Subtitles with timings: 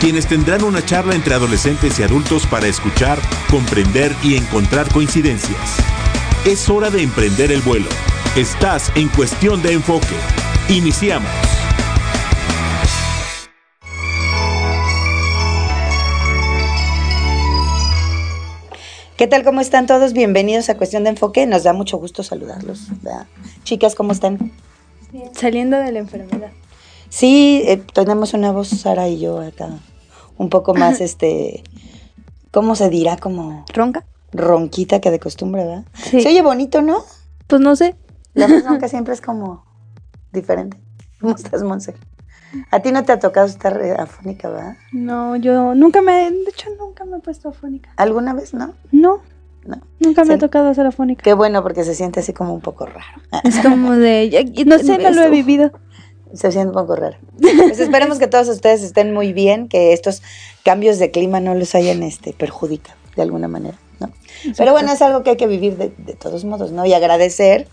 [0.00, 3.18] quienes tendrán una charla entre adolescentes y adultos para escuchar,
[3.50, 5.76] comprender y encontrar coincidencias.
[6.46, 7.88] Es hora de emprender el vuelo.
[8.36, 10.14] Estás en cuestión de enfoque.
[10.68, 11.30] Iniciamos.
[19.16, 19.42] ¿Qué tal?
[19.42, 20.12] ¿Cómo están todos?
[20.12, 21.44] Bienvenidos a Cuestión de Enfoque.
[21.46, 22.86] Nos da mucho gusto saludarlos.
[23.64, 24.52] Chicas, ¿cómo están?
[25.32, 26.52] Saliendo de la enfermedad.
[27.08, 29.70] Sí, eh, tenemos una voz, Sara y yo acá,
[30.38, 31.62] un poco más, este,
[32.50, 33.16] ¿cómo se dirá?
[33.16, 33.64] Como...
[33.74, 34.04] ¿Ronca?
[34.32, 35.84] Ronquita que de costumbre, ¿verdad?
[35.94, 36.20] Sí.
[36.20, 37.02] Se oye bonito, ¿no?
[37.46, 37.96] Pues no sé.
[38.34, 39.64] La ronca siempre es como
[40.32, 40.78] diferente.
[41.20, 41.94] ¿Cómo estás, Monse?
[42.70, 44.76] A ti no te ha tocado estar eh, afónica, ¿verdad?
[44.92, 47.90] No, yo nunca me, de hecho nunca me he puesto afónica.
[47.96, 48.74] ¿Alguna vez no?
[48.90, 49.20] No.
[49.66, 49.82] No.
[49.98, 51.22] Nunca me ha tocado hacer afónica.
[51.22, 53.20] Qué bueno, porque se siente así como un poco raro.
[53.44, 55.72] Es como de, no sé, no lo he vivido
[56.34, 57.16] se siente un poco raro.
[57.40, 60.22] Pues esperemos que todos ustedes estén muy bien, que estos
[60.64, 64.12] cambios de clima no los hayan este, perjudicado de alguna manera, ¿no?
[64.56, 66.86] Pero bueno, es algo que hay que vivir de, todos modos, ¿no?
[66.86, 67.66] Y agradecer,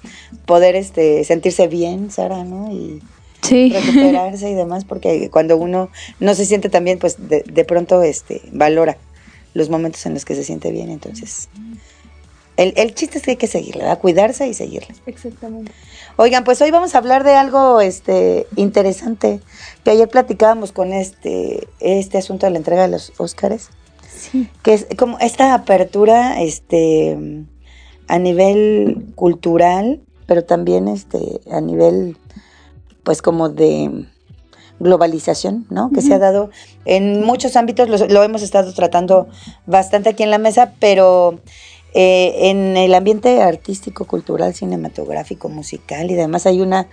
[0.45, 2.71] poder este, sentirse bien, Sara, ¿no?
[2.71, 3.01] Y
[3.43, 5.89] recuperarse y demás, porque cuando uno
[6.19, 8.97] no se siente tan bien, pues de, de pronto este, valora
[9.53, 11.49] los momentos en los que se siente bien, entonces...
[12.57, 13.99] El, el chiste es que hay que seguirle, ¿verdad?
[13.99, 14.95] Cuidarse y seguirle.
[15.05, 15.71] Exactamente.
[16.17, 19.41] Oigan, pues hoy vamos a hablar de algo este, interesante,
[19.83, 23.69] que ayer platicábamos con este, este asunto de la entrega de los Óscares.
[24.17, 24.49] Sí.
[24.63, 27.17] Que es como esta apertura este,
[28.07, 32.17] a nivel cultural, pero también este, a nivel,
[33.03, 34.05] pues como de
[34.79, 35.89] globalización, ¿no?
[35.91, 36.49] Que se ha dado
[36.85, 39.27] en muchos ámbitos, lo hemos estado tratando
[39.65, 41.39] bastante aquí en la mesa, pero
[41.97, 46.87] eh, en el ambiente artístico, cultural, cinematográfico, musical y demás hay una,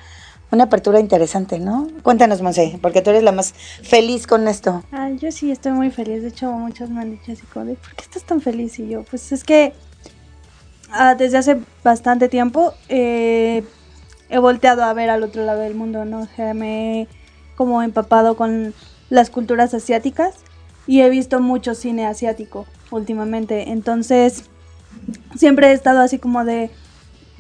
[0.52, 1.88] una apertura interesante, ¿no?
[2.04, 3.52] Cuéntanos, Monse, porque tú eres la más
[3.82, 4.84] feliz con esto.
[4.92, 6.22] Ah, yo sí estoy muy feliz.
[6.22, 8.78] De hecho, muchos me han dicho así como ¿por qué estás tan feliz?
[8.78, 9.72] Y yo, pues es que
[10.92, 13.64] ah, desde hace bastante tiempo eh,
[14.28, 16.20] he volteado a ver al otro lado del mundo, ¿no?
[16.20, 17.08] O sea, me he
[17.56, 18.72] como empapado con
[19.10, 20.36] las culturas asiáticas
[20.86, 23.70] y he visto mucho cine asiático últimamente.
[23.72, 24.44] Entonces,
[25.36, 26.70] siempre he estado así como de,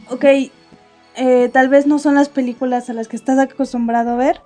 [0.08, 0.24] ok,
[1.14, 4.40] eh, tal vez no son las películas a las que estás acostumbrado a ver,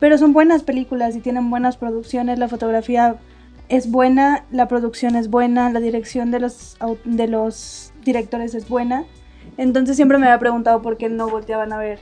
[0.00, 3.16] pero son buenas películas y tienen buenas producciones, la fotografía
[3.68, 9.04] es buena, la producción es buena, la dirección de los, de los directores es buena.
[9.56, 12.00] Entonces siempre me había preguntado por qué no volteaban a ver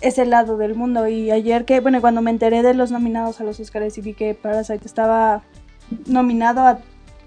[0.00, 1.06] ese lado del mundo.
[1.08, 4.14] Y ayer que, bueno, cuando me enteré de los nominados a los Oscars y vi
[4.14, 5.42] que Parasite estaba
[6.06, 6.78] nominado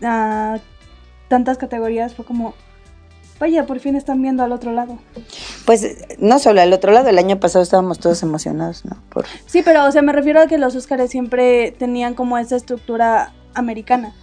[0.01, 0.59] a
[1.29, 2.53] tantas categorías, fue como,
[3.39, 4.97] vaya, por fin están viendo al otro lado.
[5.65, 8.97] Pues no solo al otro lado, el año pasado estábamos todos emocionados, ¿no?
[9.09, 9.25] Por...
[9.45, 13.31] Sí, pero o sea, me refiero a que los Óscares siempre tenían como esa estructura
[13.53, 14.13] americana.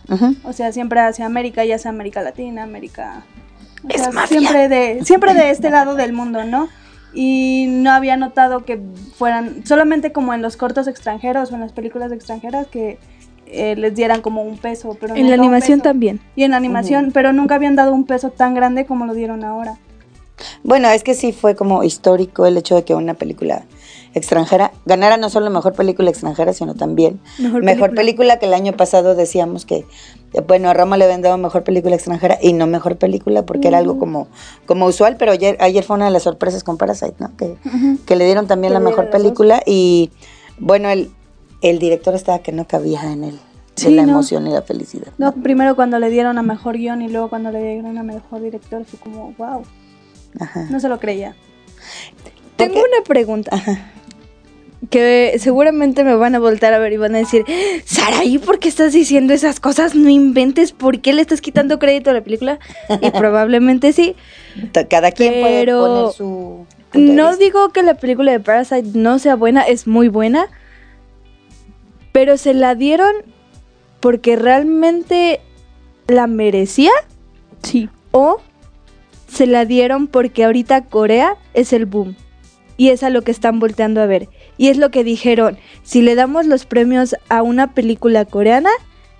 [0.44, 3.24] O sea, siempre hacia América, ya sea América Latina, América...
[4.28, 6.68] siempre de siempre de este lado del mundo, ¿no?
[7.14, 8.80] Y no había notado que
[9.16, 12.98] fueran solamente como en los cortos extranjeros o en las películas extranjeras que
[13.46, 14.96] eh, les dieran como un peso.
[15.00, 16.20] Pero en la animación también.
[16.34, 19.44] Y en la animación, pero nunca habían dado un peso tan grande como lo dieron
[19.44, 19.78] ahora.
[20.62, 23.64] Bueno, es que sí fue como histórico el hecho de que una película
[24.16, 28.38] extranjera ganara no solo mejor película extranjera, sino también mejor, película.
[28.38, 29.84] que el año pasado decíamos que,
[30.32, 33.68] eh, bueno, a Roma le habían dado mejor película extranjera y no mejor película porque
[33.68, 34.28] era algo como,
[34.64, 37.36] como usual, pero ayer, ayer fue una de las sorpresas con Parasite, ¿no?
[37.36, 37.56] Que,
[38.06, 40.10] que le dieron también la mejor película y,
[40.58, 41.10] bueno, el,
[41.68, 43.38] el director estaba que no cabía en él.
[43.76, 45.12] de la emoción y la felicidad.
[45.18, 48.40] No, primero cuando le dieron a mejor guion y luego cuando le dieron a mejor
[48.40, 49.64] director fue como, wow.
[50.70, 51.34] No se lo creía.
[52.56, 53.50] Tengo una pregunta.
[54.90, 57.44] Que seguramente me van a voltar a ver y van a decir,
[57.84, 59.94] Sara, ¿y por qué estás diciendo esas cosas?
[59.94, 62.58] No inventes, ¿por qué le estás quitando crédito a la película?
[63.00, 64.14] Y probablemente sí.
[64.88, 66.66] Cada quien puede poner su...
[66.92, 70.48] No digo que la película de Parasite no sea buena, es muy buena
[72.16, 73.12] pero se la dieron
[74.00, 75.42] porque realmente
[76.08, 76.92] la merecía.
[77.62, 77.90] Sí.
[78.10, 78.40] O
[79.28, 82.16] se la dieron porque ahorita Corea es el boom.
[82.78, 84.30] Y es a lo que están volteando a ver.
[84.56, 88.70] Y es lo que dijeron, si le damos los premios a una película coreana,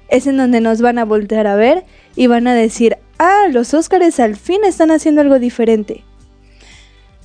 [0.08, 1.84] es en donde nos van a voltear a ver
[2.14, 6.02] y van a decir, ah, los Óscares al fin están haciendo algo diferente.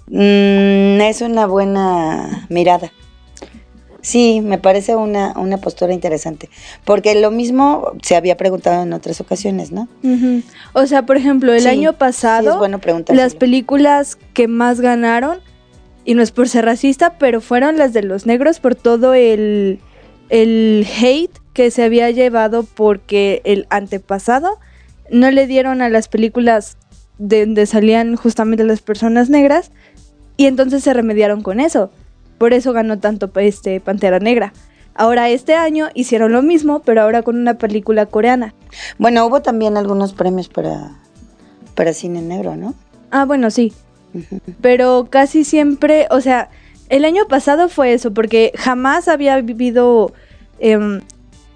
[0.08, 2.92] Mm, es una buena mirada.
[4.02, 6.50] Sí, me parece una, una postura interesante.
[6.86, 9.88] Porque lo mismo se había preguntado en otras ocasiones, ¿no?
[10.74, 15.40] O sea, por ejemplo, el Sí, año pasado, bueno las películas que más ganaron,
[16.04, 19.80] y no es por ser racista, pero fueron las de los negros por todo el,
[20.30, 24.58] el hate que se había llevado porque el antepasado
[25.12, 26.78] no le dieron a las películas
[27.20, 29.72] de donde salían justamente las personas negras
[30.38, 31.92] y entonces se remediaron con eso.
[32.42, 34.52] Por eso ganó tanto este Pantera Negra.
[34.96, 38.56] Ahora este año hicieron lo mismo, pero ahora con una película coreana.
[38.98, 40.98] Bueno, hubo también algunos premios para,
[41.76, 42.74] para cine negro, ¿no?
[43.12, 43.74] Ah, bueno, sí.
[44.60, 46.50] Pero casi siempre, o sea,
[46.90, 50.12] el año pasado fue eso, porque jamás había vivido
[50.58, 51.02] em,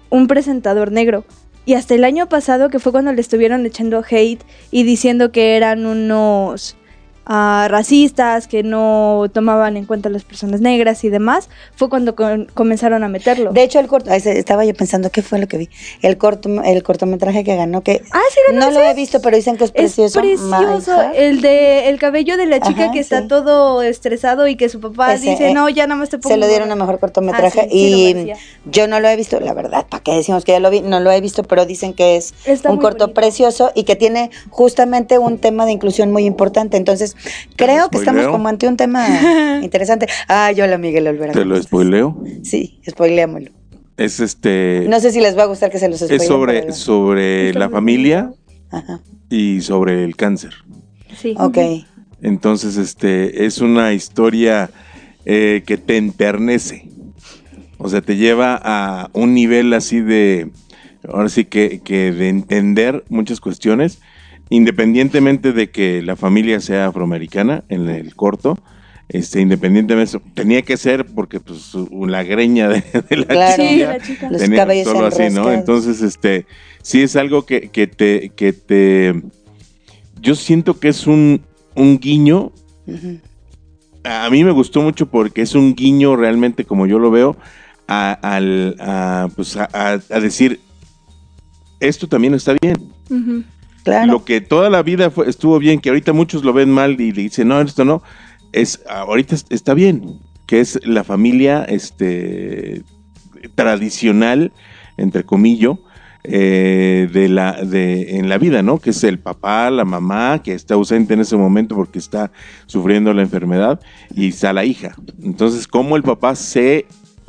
[0.08, 1.24] un presentador negro.
[1.64, 5.56] Y hasta el año pasado, que fue cuando le estuvieron echando hate y diciendo que
[5.56, 6.76] eran unos
[7.26, 12.14] ah, racistas, que no tomaban en cuenta a las personas negras y demás, fue cuando
[12.16, 13.52] con- comenzaron a meterlo.
[13.52, 15.68] De hecho, el corto, estaba yo pensando qué fue lo que vi.
[16.02, 19.36] El corto, el cortometraje que ganó, que ah, sí, ganó no lo he visto, pero
[19.36, 20.20] dicen que es Es precioso.
[20.20, 20.50] precioso.
[20.96, 21.14] My Heart.
[21.16, 23.28] El de el cabello de la chica Ajá, que está sí.
[23.28, 26.32] todo estresado y que su papá Ese, dice, eh, no, ya nada más te pongo
[26.34, 26.86] Se lo dieron a gorro".
[26.86, 28.32] mejor cortometraje Ah, sí, y
[28.70, 30.80] yo no lo he visto, la verdad, ¿para qué decimos que ya lo vi?
[30.80, 33.14] No lo he visto, pero dicen que es Está un corto bonito.
[33.14, 36.76] precioso y que tiene justamente un tema de inclusión muy importante.
[36.76, 37.15] Entonces,
[37.56, 40.08] creo que estamos como ante un tema interesante.
[40.28, 41.32] Ah, yo la Miguel Olvera.
[41.32, 42.22] Te lo spoileo.
[42.42, 43.50] Sí, spoileámoslo.
[43.96, 44.86] Es este.
[44.88, 46.16] No sé si les va a gustar que se los spoilee.
[46.16, 48.32] es sobre, sobre la familia
[48.70, 50.52] Ajá, y sobre el cáncer.
[51.16, 51.34] Sí.
[51.38, 51.58] ok.
[52.22, 54.70] Entonces, este, es una historia
[55.24, 56.88] eh, que te enternece.
[57.78, 60.50] O sea, te lleva a un nivel así de,
[61.06, 64.00] ahora sí que, que de entender muchas cuestiones,
[64.50, 68.58] independientemente de que la familia sea afroamericana en el corto.
[69.08, 71.72] Este, independientemente de eso, tenía que ser porque pues
[72.08, 73.62] la greña de, de la Claro.
[73.62, 74.30] Sí, chica la chica.
[74.30, 75.52] Los tenía cabellos solo así, ¿no?
[75.52, 76.46] Entonces, este,
[76.82, 79.22] sí es algo que, que te, que te,
[80.20, 81.40] yo siento que es un,
[81.76, 82.50] un guiño.
[84.02, 87.36] A mí me gustó mucho porque es un guiño realmente, como yo lo veo,
[87.86, 90.58] a, al, a, pues a, a- a decir,
[91.78, 92.76] esto también está bien.
[93.08, 93.44] Ujú.
[93.86, 94.10] Claro.
[94.12, 97.12] Lo que toda la vida fue, estuvo bien, que ahorita muchos lo ven mal y
[97.12, 98.02] dicen, no, esto no,
[98.52, 100.18] es ahorita es- está bien,
[100.48, 102.82] que es la familia este,
[103.54, 104.52] tradicional,
[104.96, 105.76] entre comillas,
[106.24, 108.80] eh, de la, de, en la vida, ¿no?
[108.80, 112.32] Que es el papá, la mamá, que está ausente en ese momento porque está
[112.66, 113.80] sufriendo la enfermedad,
[114.12, 114.96] y está la hija.
[115.22, 116.86] Entonces, cómo el papá se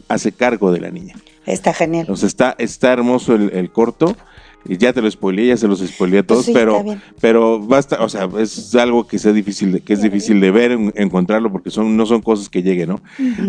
[0.10, 1.14] hace cargo de la niña.
[1.46, 2.08] Está genial.
[2.24, 4.18] Está, está hermoso el, el corto.
[4.66, 6.84] Y ya te lo spoileé, ya se los spoileé a Pues todos, sí, pero,
[7.22, 10.72] pero basta, o sea, es algo que sea difícil, de, que es difícil de ver,
[10.72, 13.02] en- encontrarlo, porque son, no son cosas que lleguen, ¿no?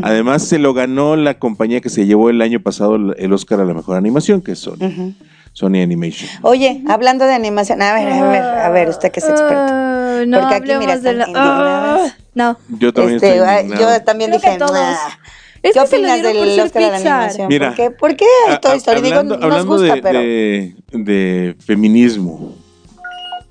[0.02, 3.64] Además, se lo ganó la compañía que se llevó el año pasado el- Oscar a
[3.64, 5.14] la mejor animación, que es Sony.
[5.54, 6.30] Sony Animation.
[6.42, 9.56] Oye, hablando de animación, a ver, a ver, a ver, usted que es experto.
[9.56, 11.26] Ah, no Porque aquí, mira, de la...
[11.34, 12.56] Ah, no.
[12.78, 14.72] Yo también Este, estoy yo también Creo dije, todos.
[14.72, 14.96] "Nah".
[15.62, 17.48] Es ¿Qué que se lo opinas del ser Oscar a la animación?
[17.48, 17.90] Mira, ¿Por qué?
[17.90, 19.00] ¿Por qué A- Toy Story?
[19.02, 20.18] Digo, hablando, nos gusta, de, pero...
[20.20, 22.54] de- de feminismo,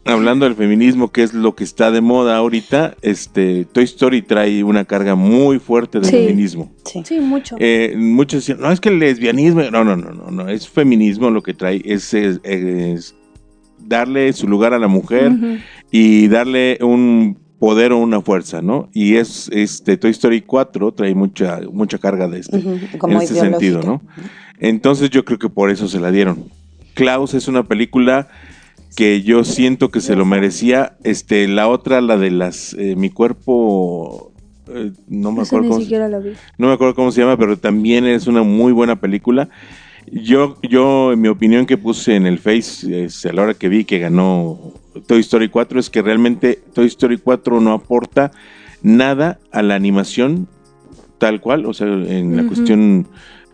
[0.05, 4.63] hablando del feminismo, que es lo que está de moda ahorita, este, Toy Story trae
[4.63, 6.11] una carga muy fuerte de Sí.
[6.11, 6.71] feminismo.
[6.85, 7.01] Sí.
[7.05, 7.55] Sí, mucho.
[7.59, 11.29] Eh, muchos decían, no, es que el lesbianismo, no, no, no, no, no, es feminismo
[11.29, 13.15] lo que trae, es, es- es
[13.79, 15.31] darle su lugar a la mujer
[15.91, 18.89] y darle un poder o una fuerza, ¿no?
[18.93, 23.23] Y es, este, Toy Story 4 trae mucha, mucha carga de este, Ujú, como en
[23.23, 23.81] ese sentido.
[23.81, 24.01] ¿no?
[24.59, 26.45] Entonces yo creo que por eso se la dieron.
[26.93, 28.27] Klaus es una película
[28.95, 30.97] que yo siento que se lo merecía.
[31.03, 34.31] Este, la otra, la de las, eh, mi cuerpo,
[34.67, 35.79] eh, no me acuerdo cómo
[36.57, 39.49] no me acuerdo cómo se llama, pero también es una muy buena película.
[40.11, 43.83] Yo, yo en mi opinión que puse en el Face a la hora que vi
[43.83, 44.73] que ganó
[45.05, 48.31] Toy Story 4 es que realmente Toy Story 4 no aporta
[48.81, 50.47] nada a la animación
[51.17, 53.07] tal cual, o sea, en la cuestión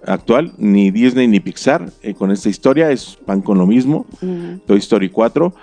[0.06, 4.06] actual, ni Disney ni Pixar eh, con esta historia, es van con lo mismo.
[4.22, 4.60] Ujú.
[4.68, 5.54] Toy Story 4.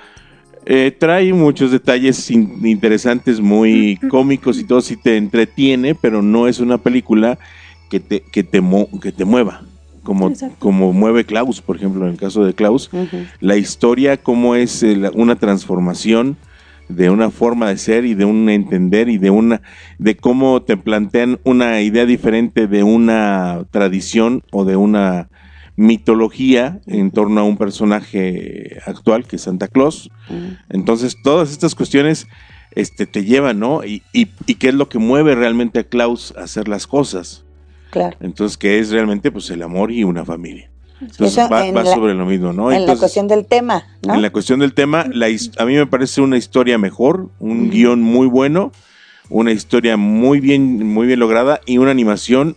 [0.67, 6.49] Eh, trae muchos detalles in- interesantes, muy cómicos y todo, sí te entretiene, pero no
[6.49, 7.39] es una película
[7.91, 9.63] que te, que te, mo- que te mueva,
[10.03, 10.57] como, Exacto.
[10.59, 12.91] como mueve Klaus, por ejemplo, en el caso de Klaus.
[13.41, 16.37] La historia, cómo es eh, una transformación
[16.89, 19.63] de una forma de ser y de un entender y de una
[19.99, 25.29] de cómo te plantean una idea diferente de una tradición o de una
[25.77, 30.11] mitología en torno a un personaje actual que es Santa Claus.
[30.69, 32.27] Entonces, todas estas cuestiones
[32.73, 33.85] este, te llevan, ¿no?
[33.85, 37.45] Y, y, y qué es lo que mueve realmente a Klaus a hacer las cosas.
[37.91, 38.17] Claro.
[38.21, 40.71] Entonces, que es realmente pues el amor y una familia.
[41.01, 42.71] Entonces, Eso va, en va la- sobre lo mismo, ¿no?
[42.71, 44.15] en la cuestión del tema, ¿no?
[44.15, 45.27] en la cuestión del tema, la
[45.59, 47.71] a mí me parece una historia mejor, un Ujú.
[47.71, 48.71] guion muy bueno,
[49.31, 52.55] una historia muy bien, muy bien lograda y una animación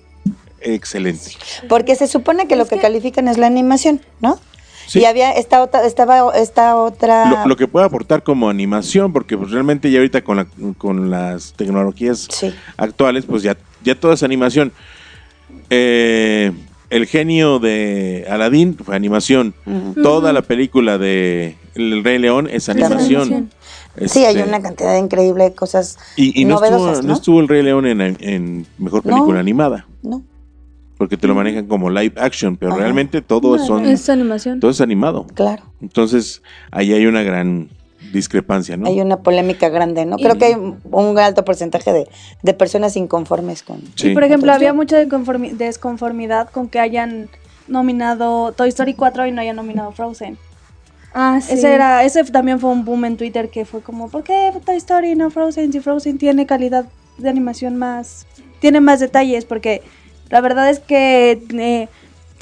[0.61, 1.31] excelente.
[1.69, 4.39] Porque se supone que lo que, califican es la animación, ¿no?
[4.87, 4.99] Sí.
[4.99, 7.29] Y había esta otra, estaba esta otra.
[7.29, 10.47] Lo, lo que puede aportar como animación, porque pues, realmente ya ahorita con, la-
[10.77, 12.53] con las tecnologías Sí.
[12.75, 14.73] actuales, pues ya, ya toda es animación.
[15.75, 16.51] Eh,
[16.89, 19.53] el genio de Aladdin fue animación.
[20.03, 23.49] Toda la película de El Rey León es animación.
[24.05, 25.97] Sí, hay Este, una cantidad increíble de cosas.
[26.15, 27.01] Y, y no, estuvo, ¿no?
[27.01, 29.39] no estuvo el Rey León en, en mejor película No.
[29.39, 30.23] animada, No,
[30.97, 32.81] porque te lo manejan como live action, pero Ajá.
[32.81, 34.59] realmente todo son Es animación.
[34.59, 35.25] todo es animado.
[35.33, 35.63] claro.
[35.81, 37.69] Entonces, ahí hay una gran
[38.13, 38.87] discrepancia, ¿no?
[38.87, 40.17] Hay una polémica grande, ¿no?
[40.17, 42.07] Creo que hay un alto porcentaje de,
[42.41, 43.81] de personas inconformes con.
[43.95, 44.09] Sí.
[44.09, 47.27] Y por ejemplo, Entonces, había mucha desconformi- desconformidad con que hayan
[47.67, 50.37] nominado Toy Story 4 y no hayan nominado Frozen.
[51.13, 51.53] Ah, sí.
[51.53, 54.77] Ese era, ese también fue un boom en Twitter que fue como, ¿por qué Toy
[54.77, 55.71] Story y no Frozen?
[55.73, 56.85] Si Frozen tiene calidad
[57.17, 58.25] de animación más,
[58.59, 59.81] tiene más detalles, porque
[60.29, 61.87] la verdad es que eh,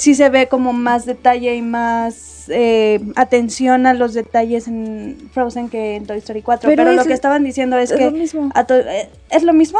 [0.01, 5.69] sí se ve como más detalle y más eh, atención a los detalles en Frozen
[5.69, 6.67] que en Toy Story 4.
[6.69, 8.49] Pero Pero, lo que estaban diciendo es, es que lo mismo.
[8.55, 9.77] a to- eh, es lo mismo,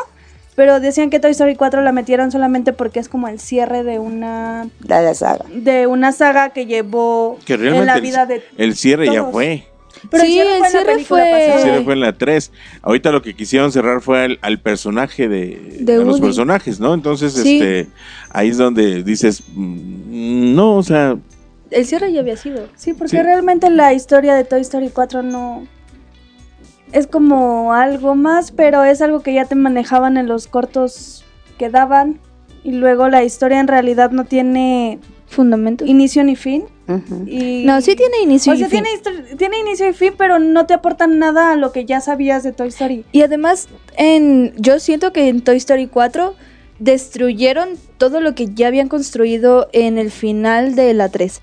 [0.55, 3.97] pero decían que Toy Story 4 la metieron solamente porque es como el cierre de
[3.97, 5.45] una La, la saga.
[5.51, 9.23] de una saga que llevó Que en realmente la el- vida de El cierre ya
[9.25, 9.65] fue.
[10.09, 11.99] Pero Sí, el cierre el fue en la cierre película fue- El cierre fue en
[11.99, 12.51] la 3.
[12.81, 16.93] Ahorita lo que quisieron cerrar fue al, al personaje de, De a los personajes, ¿no?
[16.93, 17.59] Entonces, Sí.
[17.61, 17.87] este,
[18.31, 21.17] ahí es donde dices, mm, no, o sea,
[21.69, 22.67] El cierre ya había sido.
[22.75, 23.21] Sí, porque Sí.
[23.23, 25.65] realmente la historia de Toy Story 4 no
[26.91, 31.23] es como algo más, pero es algo que ya te manejaban en los cortos
[31.57, 32.19] que daban
[32.63, 35.85] y luego la historia en realidad no tiene Fundamento.
[35.85, 36.65] inicio ni fin.
[37.25, 37.63] Y...
[37.65, 38.83] No, sí tiene inicio O y sea, fin.
[38.83, 42.43] tiene, tiene inicio y fin, pero no te aportan nada a lo que ya sabías
[42.43, 43.05] de Toy Story.
[43.11, 43.67] Y además,
[43.97, 46.35] en, yo siento que en Toy Story 4
[46.79, 51.41] destruyeron todo lo que ya habían construido en el final de la 3.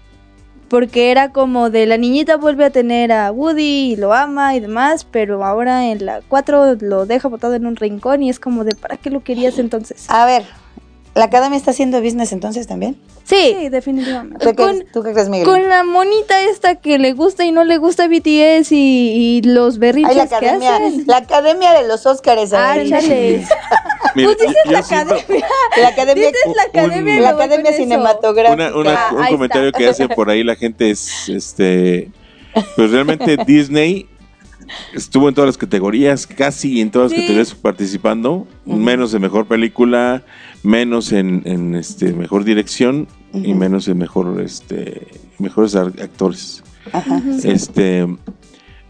[0.68, 4.60] Porque era como de la niñita vuelve a tener a Woody y lo ama y
[4.60, 8.64] demás, pero ahora en la 4 lo deja botado en un rincón y es como
[8.64, 10.04] de ¿para qué lo querías entonces?
[10.10, 10.44] A ver,
[11.18, 12.96] ¿la academia está haciendo business entonces también?
[13.24, 14.38] Sí, Sí, definitivamente.
[14.44, 15.46] ¿Tú qué, Con- ¿tú qué crees, Miguel?
[15.46, 19.74] con la monita esta que le gusta y no le gusta BTS y, y los
[19.74, 21.04] Ay, berrinches la que academia, hacen.
[21.06, 22.52] la academia de los Óscares.
[22.54, 23.44] Ah, chale.
[24.14, 25.46] mira, Pues dices yo la siento- academia.
[25.82, 28.68] La academia, Dices la academia y la me voy academia cinematográfica.
[28.68, 29.78] una- una- Ah, un ahí comentario está.
[29.78, 32.10] que hace por ahí la gente es, este,
[32.76, 34.06] pues realmente Disney
[34.94, 37.22] estuvo en todas las categorías, casi en todas las Sí.
[37.22, 40.24] categorías participando, menos en mejor película,
[40.62, 45.06] menos en, en, este mejor dirección y menos en mejor, este,
[45.38, 46.62] mejores actores.
[46.92, 47.22] Ajá.
[47.44, 48.06] Este,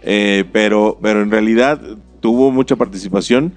[0.03, 1.81] eh, pero, pero en realidad
[2.21, 3.55] tuvo mucha participación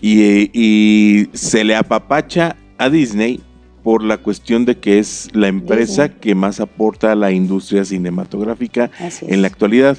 [0.00, 3.40] y, y se le apapacha a Disney
[3.82, 6.20] por la cuestión de que es la empresa Disney.
[6.20, 8.90] que más aporta a la industria cinematográfica
[9.22, 9.98] en la actualidad.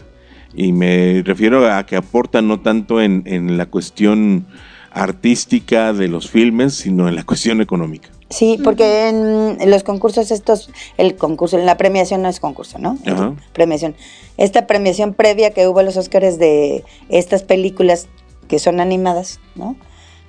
[0.55, 4.45] Y me refiero a que aporta no tanto en, en la cuestión
[4.91, 8.09] artística de los filmes, sino en la cuestión económica.
[8.29, 12.97] Sí, porque en los concursos estos, el concurso, la premiación no es concurso, ¿no?
[13.03, 13.33] Es Ajá.
[13.53, 13.95] Premiación.
[14.37, 18.07] Esta premiación previa que hubo a los Óscares de estas películas
[18.47, 19.75] que son animadas, ¿no?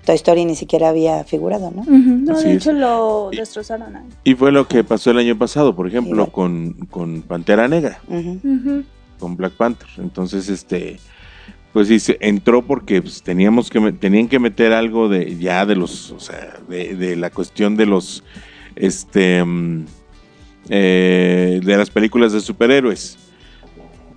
[0.04, 1.84] Toy Story ni siquiera había figurado, ¿no?
[1.88, 2.56] No, Así de es.
[2.58, 4.04] hecho lo Y- destrozaron ahí.
[4.24, 6.32] Y fue lo que pasó el año pasado, por ejemplo, Igual.
[6.32, 8.00] con, con Pantera Negra.
[8.08, 8.84] Ujú.
[9.18, 9.88] Con Black Panther.
[9.98, 10.98] Entonces, este,
[11.72, 16.10] pues sí, entró porque pues, teníamos que tenían que meter algo de ya de los,
[16.12, 18.22] o sea, de, de la cuestión de los,
[18.76, 19.84] este, mm,
[20.68, 23.18] eh, de las películas de superhéroes.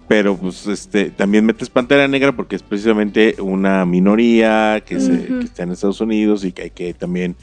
[0.07, 5.39] Pero pues este también metes Pantera Negra porque es precisamente una minoría que, se- que
[5.45, 7.35] está en Estados Unidos y que hay que también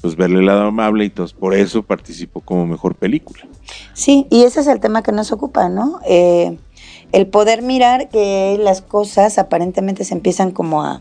[0.00, 3.46] pues verle el lado amable y entonces por eso participó como mejor película.
[3.92, 6.00] Sí, y ese es el tema que nos ocupa, ¿no?
[6.08, 6.56] Eh,
[7.16, 11.00] el poder mirar que las cosas aparentemente se empiezan como a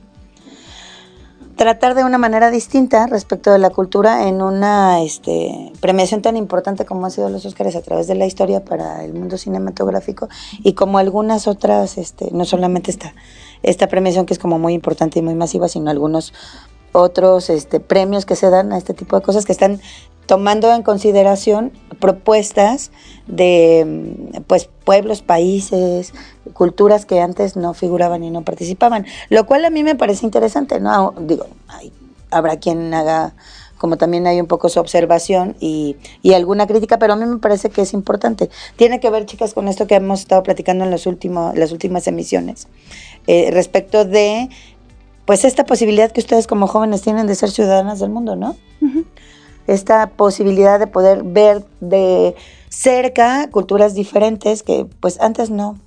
[1.58, 6.86] tratar de una manera distinta respecto de la cultura en una este, premiación tan importante
[6.86, 10.30] como han sido los Óscares a través de la historia para el mundo cinematográfico
[10.64, 13.14] y como algunas otras, este, no solamente esta,
[13.62, 16.34] esta premiación que es como muy importante y muy masiva, sino algunos
[16.96, 19.80] otros este, premios que se dan a este tipo de cosas que están
[20.26, 22.92] tomando en consideración propuestas
[23.28, 23.84] de
[24.36, 26.14] mm, pues pueblos, países,
[26.54, 30.80] culturas que antes no figuraban y no participaban, lo cual a mí me parece interesante,
[30.80, 31.14] ¿no?
[31.20, 31.92] Digo, hay-
[32.32, 33.34] habrá quien haga
[33.78, 37.38] como también hay un poco su observación y, y alguna crítica, pero a mí me
[37.38, 38.50] parece que es importante.
[38.78, 42.08] Tiene que ver, chicas, con esto que hemos estado platicando en los últimos, las últimas
[42.08, 42.68] emisiones,
[43.28, 44.50] eh, respecto de
[45.26, 48.56] pues esta posibilidad que ustedes como jóvenes tienen de ser ciudadanas del mundo, ¿no?
[49.68, 52.36] Esta posibilidad de poder ver de
[52.70, 55.80] cerca culturas diferentes que pues antes no,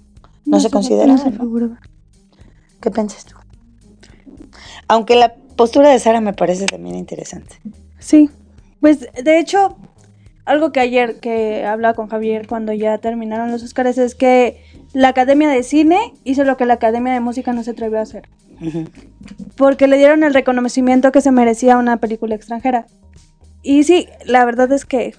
[0.45, 1.39] no, se consideraban.
[1.39, 1.79] ¿no?
[2.81, 3.37] ¿Qué piensas tú?
[4.89, 7.61] Aunque la postura de Sara me parece también interesante.
[8.01, 8.31] Sí,
[8.81, 9.77] pues de hecho,
[10.45, 15.09] algo que ayer que hablaba con Javier cuando ya terminaron los Oscars es que la
[15.09, 18.29] Academia de Cine hizo lo que la Academia de Música no se atrevió a hacer.
[19.57, 22.87] Porque le dieron el reconocimiento que se merecía una película extranjera.
[23.63, 25.15] Y sí, la verdad es que,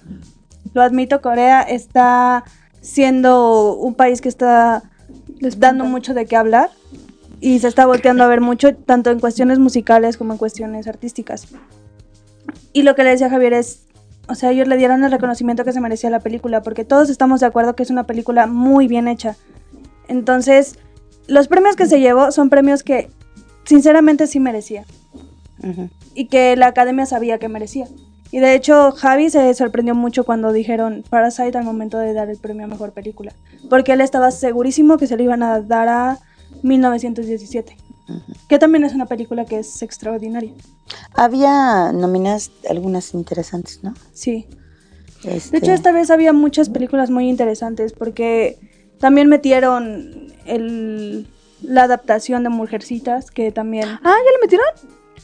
[0.74, 2.44] lo admito, Corea está
[2.80, 4.82] siendo un país que está
[5.58, 6.70] dando mucho de qué hablar
[7.40, 11.48] y se está volteando a ver mucho, tanto en cuestiones musicales como en cuestiones artísticas.
[12.72, 13.86] Y lo que le decía a Javier es,
[14.28, 17.40] o sea, ellos le dieron el reconocimiento que se merecía la película, porque todos estamos
[17.40, 19.36] de acuerdo que es una película muy bien hecha.
[20.08, 20.78] Entonces,
[21.26, 23.10] los premios que se llevó son premios que
[23.70, 24.84] sinceramente sí merecía
[26.12, 27.86] y que la academia sabía que merecía.
[28.32, 32.38] Y de hecho, Javi se sorprendió mucho cuando dijeron Parasite al momento de dar el
[32.38, 33.32] premio a mejor película,
[33.68, 36.18] porque él estaba segurísimo que se lo iban a dar a
[36.64, 37.76] 1917,
[38.48, 40.52] que también es una película que es extraordinaria.
[41.14, 43.94] Había nominadas algunas interesantes, ¿no?
[44.12, 44.48] Sí.
[45.22, 48.58] Este, De hecho, esta vez había muchas películas muy interesantes porque
[48.98, 51.28] también metieron el,
[51.62, 53.88] la adaptación de Mujercitas, que también...
[53.88, 54.66] Ah, ¿ya lo metieron?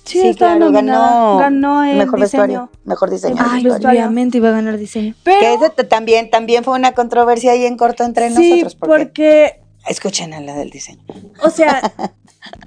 [0.05, 1.09] Sí, sí, estaba claro, nominada.
[1.09, 2.43] ganó, Ganó el mejor diseño.
[2.43, 3.37] vestuario, mejor diseño.
[3.39, 4.01] Ay, vestuario.
[4.01, 5.15] obviamente iba a ganar diseño.
[5.25, 8.77] Pero Que ese también, también fue una controversia ahí en corto entre sí, nosotros.
[8.77, 11.01] Porque, porque Escuchen a la del diseño.
[11.43, 11.81] O sea,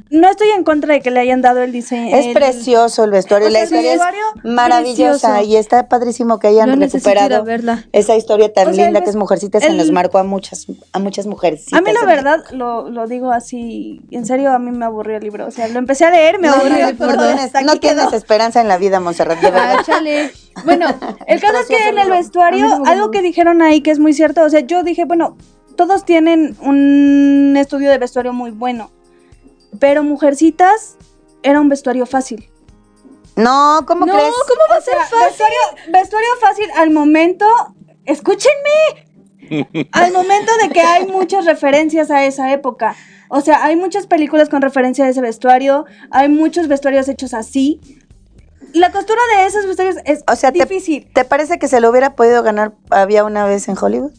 [0.09, 2.15] no estoy en contra de que le hayan dado el diseño.
[2.15, 3.47] Es el- precioso el vestuario.
[3.47, 5.51] o la el historia vestuario es maravillosa precioso.
[5.51, 7.85] y está padrísimo que hayan Yo recuperado verla.
[7.91, 10.23] esa historia tan O sea, el linda que es Mujercitas el- en los marcó a
[10.23, 11.65] muchas, a muchas mujeres.
[11.73, 15.23] A mí la verdad, lo, lo digo así, en serio, a mí me aburrió el
[15.23, 15.45] libro.
[15.47, 16.93] O sea, lo empecé a leer, me no, aburrió.
[16.97, 19.77] no, no tienes, no tienes esperanza en la vida, Monserrat, de verdad.
[19.87, 20.61] Ah.
[20.65, 20.87] Bueno,
[21.27, 24.41] el caso es que en el vestuario, algo que dijeron ahí que es muy cierto,
[24.43, 25.37] o sea, yo dije, bueno,
[25.75, 28.91] todos tienen un estudio de vestuario muy bueno,
[29.79, 30.97] pero Mujercitas
[31.43, 32.49] era un vestuario fácil.
[33.35, 34.33] No, ¿cómo no, crees?
[34.47, 35.17] ¿cómo va a ser fácil?
[35.27, 35.57] Vestuario,
[35.93, 37.45] vestuario fácil al momento,
[38.05, 42.95] escúchenme, al momento de que hay muchas referencias a esa época.
[43.29, 47.79] O sea, hay muchas películas con referencia a ese vestuario, hay muchos vestuarios hechos así.
[48.73, 51.09] La costura de esos vestuarios es O sea, te- difícil.
[51.13, 54.11] ¿Te parece que se lo hubiera podido ganar había una vez en Hollywood?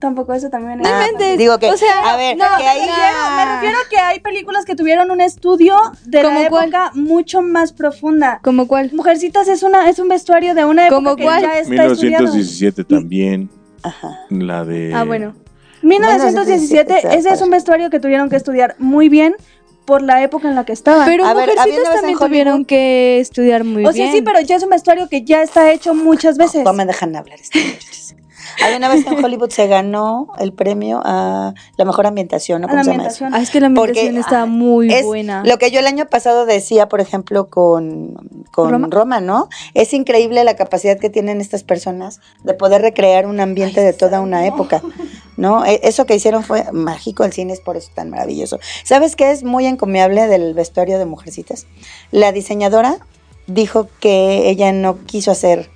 [0.00, 0.86] Tampoco eso también es.
[0.88, 1.06] Ah.
[1.38, 4.20] Digo que, O sea, a ver, No, que me, refiero, me refiero a que hay
[4.20, 6.64] películas que tuvieron un estudio de la ¿Cómo cuál?
[6.68, 8.40] época mucho más profunda.
[8.42, 8.90] ¿Cómo cuál?
[8.92, 11.42] Mujercitas es una es un vestuario de una época ¿Cómo que cuál?
[11.42, 12.24] ya está estudiado.
[12.24, 13.50] 1917 también.
[13.82, 14.18] Ajá.
[14.30, 14.92] La de.
[14.94, 15.34] Ah, bueno.
[15.82, 19.36] 1917, 1917, ese es un vestuario que tuvieron que estudiar muy bien
[19.84, 21.04] por la época en la que estaban.
[21.06, 24.06] Pero A Mujercitas también tuvieron que estudiar muy o bien.
[24.06, 26.64] sea, sí, pero ya es un vestuario que ya está hecho muchas veces.
[26.64, 27.38] No me dejan hablar.
[27.38, 28.14] estos
[28.62, 32.68] Había una vez que en Hollywood se ganó el premio a la mejor ambientación, ¿no?
[32.68, 33.34] La ambientación.
[33.34, 35.42] Ah, es que la Porque, ambientación estaba ay, muy es buena.
[35.44, 38.14] Lo que yo el año pasado decía, por ejemplo, con,
[38.52, 38.88] con ¿Roma?
[38.90, 39.20] Roma?
[39.20, 39.48] ¿no?
[39.74, 44.20] Es increíble la capacidad que tienen estas personas de poder recrear un ambiente de toda
[44.20, 44.82] una época,
[45.36, 45.64] ¿no?
[45.64, 48.58] E- Eso que hicieron fue mágico, el cine es por eso tan maravilloso.
[48.84, 51.66] ¿Sabes qué es muy encomiable del vestuario de Mujercitas?
[52.10, 52.98] La diseñadora
[53.46, 55.70] dijo que ella no quiso hacer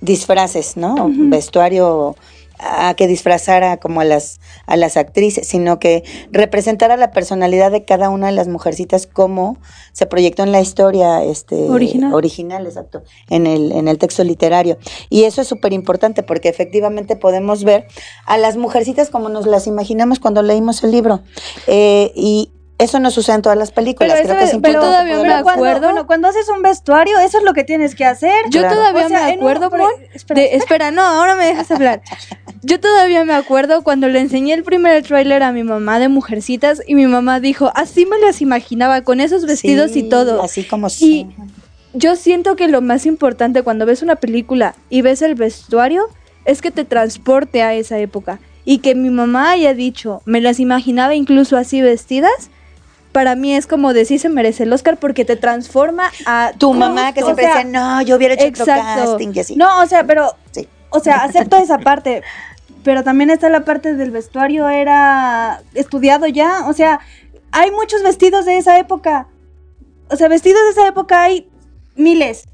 [0.00, 1.10] disfraces, ¿no?
[1.10, 2.16] Vestuario
[2.62, 7.84] a que disfrazara como a las a las actrices, sino que representara la personalidad de
[7.84, 9.58] cada una de las mujercitas como
[9.92, 12.12] se proyectó en la historia este Original.
[12.12, 14.78] original, exacto, en el en el texto literario.
[15.08, 17.86] Y eso es súper importante porque efectivamente podemos ver
[18.26, 21.20] a las mujercitas como nos las imaginamos cuando leímos el libro.
[21.66, 24.12] Eh, y eso no sucede en todas las películas.
[24.14, 25.86] Pero Creo eso- que es pero importante todavía me Pero cuando, acuerdo.
[25.88, 28.44] bueno, cuando haces un vestuario, eso es lo que tienes que hacer.
[28.50, 28.74] Yo Claro.
[28.76, 31.70] todavía O sea, me un- acuerdo, por- Mon, espera, de- espera, no, ahora me dejas
[31.70, 32.00] hablar.
[32.62, 36.82] Yo todavía me acuerdo cuando le enseñé el primer tráiler a mi mamá de Mujercitas
[36.86, 40.42] y mi mamá dijo, así me las imaginaba, con esos vestidos y Sí, todo.
[40.42, 40.90] Así como Y
[41.36, 41.52] son.
[41.94, 46.08] yo siento que lo más importante cuando ves una película y ves el vestuario
[46.44, 48.40] es que te transporte a esa época.
[48.66, 52.50] Y que mi mamá haya dicho, me las imaginaba incluso así vestidas,
[53.12, 56.72] para mí es como de sí se merece el Oscar porque te transforma a Tu
[56.72, 59.12] mamá que o siempre sea, decía, no, yo hubiera hecho exacto.
[59.12, 59.56] casting y así.
[59.56, 60.68] No, o sea, pero, Sí.
[60.90, 62.22] o sea, acepto esa parte,
[62.84, 67.00] pero también está la parte del vestuario, era estudiado ya, o sea,
[67.52, 69.26] hay muchos vestidos de esa época,
[70.08, 71.48] o sea, vestidos de esa época hay
[71.96, 72.44] miles,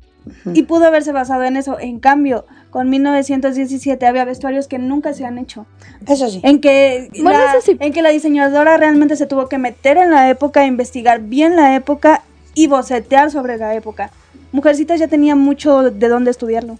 [0.52, 5.24] y pudo haberse basado en eso, en cambio, con 1917 había vestuarios que nunca se
[5.24, 5.64] han hecho,
[6.06, 6.42] Eso sí.
[6.42, 7.74] en que, Bueno, la, eso sí.
[7.80, 11.74] en que la diseñadora realmente se tuvo que meter en la época, investigar bien la
[11.74, 14.10] época y bocetear sobre la época.
[14.52, 16.76] Mujercitas ya tenía mucho de dónde estudiarlo.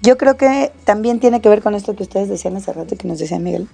[0.00, 2.96] Yo creo que también tiene que ver con esto que ustedes decían hace rato y
[2.96, 3.68] que nos decía Miguel.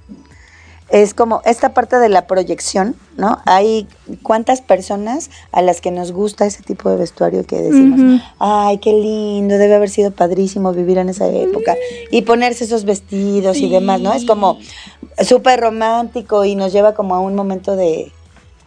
[0.91, 3.39] Es como esta parte de la proyección, ¿no?
[3.47, 3.87] Hay
[4.23, 8.93] cuántas personas a las que nos gusta ese tipo de vestuario que decimos, ay, qué
[8.93, 11.77] lindo, debe haber sido padrísimo vivir en esa época
[12.11, 14.13] y ponerse esos vestidos y demás, ¿no?
[14.13, 14.59] Es como
[15.25, 18.11] súper romántico y nos lleva como a un momento de,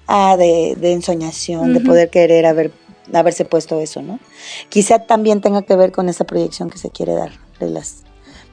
[0.08, 2.72] ah, de, de ensoñación, de poder querer haber,
[3.14, 4.20] haberse puesto eso, ¿no?
[4.70, 8.04] Quizá también tenga que ver con esa proyección que se quiere dar de las,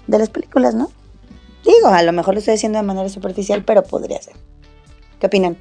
[0.07, 0.91] de las películas, ¿no?
[1.65, 4.35] Digo, a lo mejor lo estoy diciendo de manera superficial, pero podría ser.
[5.19, 5.57] ¿Qué opinan?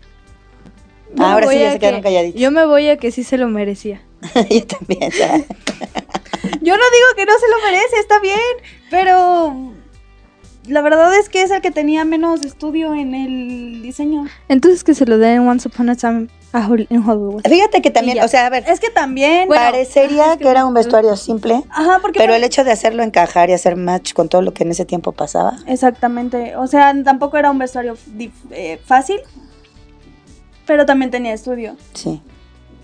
[1.16, 2.40] Yo Ahora sí ya se quedaron que- calladitos.
[2.42, 4.02] Yo me voy a que sí se lo merecía.
[4.50, 5.38] Yo también, ya.
[6.62, 8.40] Yo no digo que no se lo merece, está bien,
[8.90, 9.74] pero
[10.68, 14.28] la verdad es que es el que tenía menos estudio en el diseño.
[14.48, 17.42] Entonces que se lo den Once Upon a Time a Hol- en Hollywood.
[17.48, 20.66] Fíjate que también, o sea, a ver, Es que también, parecería es que que era
[20.66, 24.30] un vestuario simple, ajá, porque pero el hecho de hacerlo encajar y hacer match con
[24.30, 27.96] todo lo que en ese tiempo pasaba, exactamente, o sea, tampoco era un vestuario
[28.52, 29.20] eh, fácil,
[30.66, 31.76] pero también tenía estudio.
[31.94, 32.22] sí.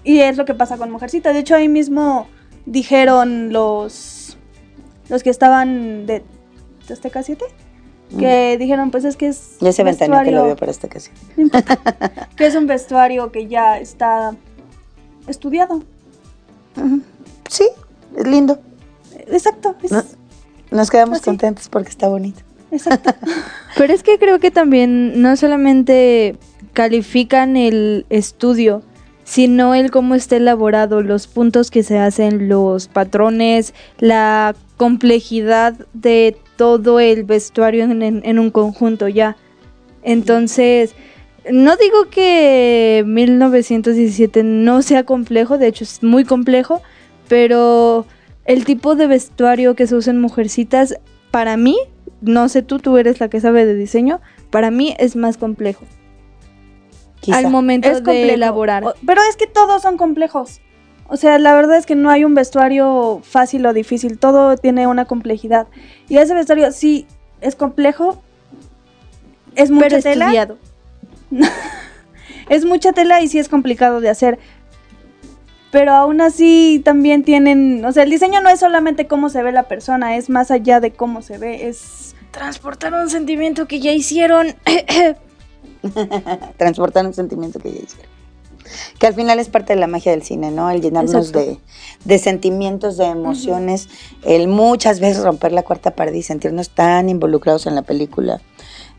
[0.04, 1.34] Y es lo que pasa con Mujercita.
[1.34, 2.28] De hecho, ahí mismo
[2.68, 4.38] dijeron los
[5.10, 6.24] los que estaban de,
[6.88, 7.44] de Azteca 7
[8.20, 10.88] que dijeron, pues es que es Y ese ventaneo que lo vestuario- vio para esta
[10.88, 11.16] ocasión.
[12.36, 14.36] que es un vestuario que ya está
[15.28, 15.84] estudiado.
[17.50, 17.68] Sí,
[18.18, 18.60] es lindo.
[19.28, 20.04] Exacto, es- No.
[20.72, 21.26] Nos quedamos Así.
[21.26, 22.42] contentos porque está bonito.
[22.72, 23.12] exacto.
[23.78, 26.38] Pero es que creo que también no solamente
[26.74, 28.82] califican el estudio,
[29.24, 36.38] sino el cómo está elaborado, los puntos que se hacen, los patrones, la complejidad de
[36.56, 39.36] todo el vestuario en, en- en un conjunto ya.
[40.04, 40.94] Entonces,
[41.52, 46.82] no digo que 1917 no sea complejo, de hecho es muy complejo,
[47.28, 48.06] pero
[48.46, 50.96] el tipo de vestuario que se usa en Mujercitas,
[51.32, 51.76] para mí,
[52.22, 55.86] no sé tú, tú eres la que sabe de diseño, para mí es más complejo
[57.20, 57.40] Quizá.
[57.40, 58.34] al momento es de complejo.
[58.36, 58.84] elaborar.
[59.06, 60.62] Pero es que todos son complejos.
[61.08, 64.88] O sea, la verdad es que no hay un vestuario fácil o difícil, todo tiene
[64.88, 65.68] una complejidad.
[66.10, 67.06] Y ese vestuario sí
[67.42, 68.22] es complejo,
[69.56, 70.58] es mucha pero tela, estudiado.
[72.50, 74.40] es mucha tela y sí es complicado de hacer.
[75.72, 79.52] Pero aún así también tienen, o sea, el diseño no es solamente cómo se ve
[79.52, 83.94] la persona, es más allá de cómo se ve, es Transportar un sentimiento que ya
[83.94, 84.56] hicieron.
[86.58, 88.15] transportar un sentimiento que ya hicieron.
[89.00, 90.70] Que al final es parte de la magia del cine, ¿no?
[90.70, 91.60] El llenarnos de,
[92.04, 93.90] de sentimientos, de emociones,
[94.24, 98.42] el muchas veces romper la cuarta pared y sentirnos tan involucrados en la película.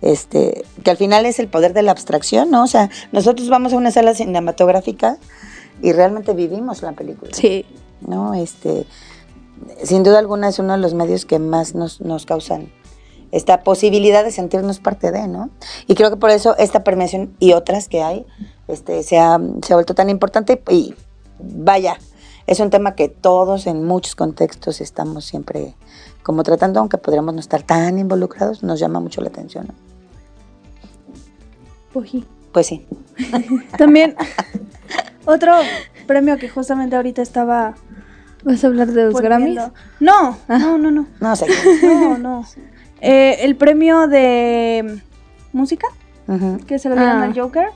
[0.02, 2.64] Este, que al final es el poder de la abstracción, ¿no?
[2.64, 5.18] O sea, nosotros vamos a una sala cinematográfica
[5.82, 7.32] y realmente vivimos la película.
[7.32, 7.64] sí.
[8.00, 8.34] ¿no?
[8.34, 8.86] Este,
[9.82, 12.70] sin duda alguna es uno de los medios que más nos, nos causan
[13.32, 15.50] esta posibilidad de sentirnos parte de, ¿no?
[15.86, 18.26] Y creo que por eso esta permeación y otras que hay,
[18.68, 20.94] este, se ha, se ha vuelto tan importante y
[21.38, 21.98] vaya,
[22.46, 25.74] es un tema que todos en muchos contextos estamos siempre
[26.22, 29.74] como tratando, aunque podríamos no estar tan involucrados, nos llama mucho la atención, ¿no?
[32.52, 32.86] Pues sí.
[33.78, 34.16] También
[35.24, 35.52] otro
[36.06, 37.74] premio que justamente ahorita estaba
[38.46, 39.38] ¿Vas a hablar de los poniendo.
[39.38, 39.72] Grammys?
[39.98, 41.06] No, no, no, no.
[41.18, 41.46] No sé.
[41.82, 42.44] No, no.
[43.08, 45.00] Eh, el premio de
[45.52, 45.86] música
[46.66, 47.24] que se lo dieron Ah.
[47.24, 47.68] al Joker.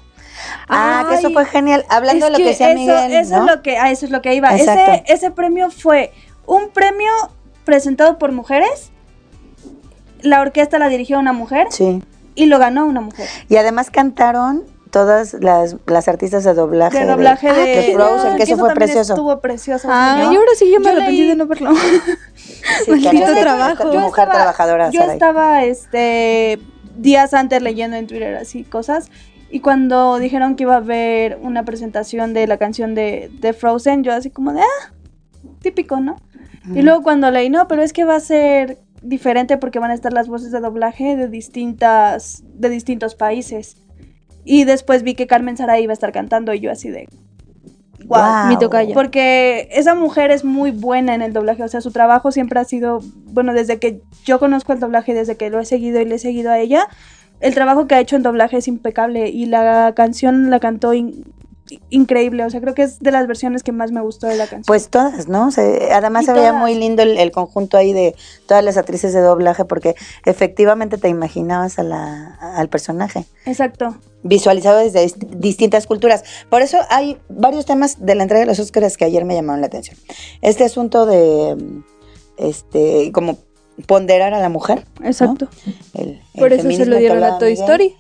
[0.69, 1.85] Ah, que eso fue genial.
[1.89, 3.45] Hablando de lo que decía eso, Miguel, eso ¿no?
[3.49, 4.49] es lo que, a eso es lo que iba.
[4.55, 6.13] Ese, ese premio fue
[6.47, 7.13] un premio
[7.65, 8.91] presentado por mujeres.
[10.23, 12.03] La orquesta la dirigió una mujer Sí.
[12.35, 13.29] y lo ganó una mujer.
[13.49, 16.99] Y además cantaron todas las, las artistas de doblaje.
[17.01, 19.13] De doblaje de, de, de Frozen, que eso fue precioso.
[19.15, 19.89] Estuvo precioso.
[19.91, 21.71] Ah, Yo- y ahora sí yo me yo arrepentí leí- de no verlo.
[22.85, 23.85] Sí, Maldito trabajo.
[23.93, 26.59] Yo mujer estaba- trabajadora, Yo estaba este
[26.97, 29.11] días antes leyendo en Twitter así cosas
[29.51, 34.05] y cuando dijeron que iba a haber una presentación de la canción de, de Frozen,
[34.05, 34.93] yo así como de ah,
[35.63, 36.17] típico, ¿no?
[36.75, 39.95] Y luego cuando leí, no, pero es que va a ser diferente porque van a
[39.95, 43.77] estar las voces de doblaje de distintas de distintos países.
[44.45, 47.09] Y después vi que Carmen Saray iba a estar cantando y yo así de...
[48.07, 48.49] Wow.
[48.49, 48.95] Mi tocaya.
[48.95, 52.65] Porque esa mujer es muy buena en el doblaje, o sea, su trabajo siempre ha
[52.65, 56.17] sido, bueno, desde que yo conozco el doblaje, desde que lo he seguido y le
[56.17, 56.89] he seguido a ella,
[57.41, 60.93] el trabajo que ha hecho en doblaje es impecable y la canción la cantó
[61.91, 64.45] increíble, o sea, creo que es de las versiones que más me gustó de la
[64.47, 64.65] canción.
[64.67, 65.51] Pues todas, ¿no?
[65.51, 66.61] Se- además Y se veía todas.
[66.61, 68.15] muy lindo el, el conjunto ahí de
[68.47, 73.97] todas las actrices de doblaje porque efectivamente te imaginabas a la, al personaje Exacto.
[74.23, 76.25] visualizado desde dist- distintas culturas.
[76.49, 79.61] Por eso hay varios temas de la entrega de los Óscares que ayer me llamaron
[79.61, 79.97] la atención.
[80.43, 81.57] Este asunto de
[82.39, 83.39] este como
[83.87, 84.87] ponderar a la mujer.
[85.01, 85.07] ¿no?
[85.07, 85.49] Exacto.
[85.95, 87.53] El- el Por eso se lo dieron a Toy.
[87.53, 87.97] Story.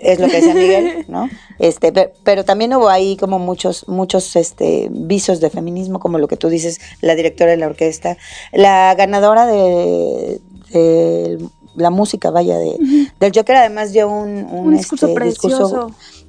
[0.00, 1.28] Es lo que decía Miguel, ¿no?
[1.58, 6.28] Este, pe- pero, también hubo ahí como muchos, muchos este, visos de feminismo, como lo
[6.28, 8.16] que tú dices, la directora de la orquesta,
[8.52, 10.40] la ganadora de,
[10.72, 11.38] de
[11.76, 12.76] la música, vaya, de,
[13.20, 15.16] del Joker, además dio un, un, Un discurso este,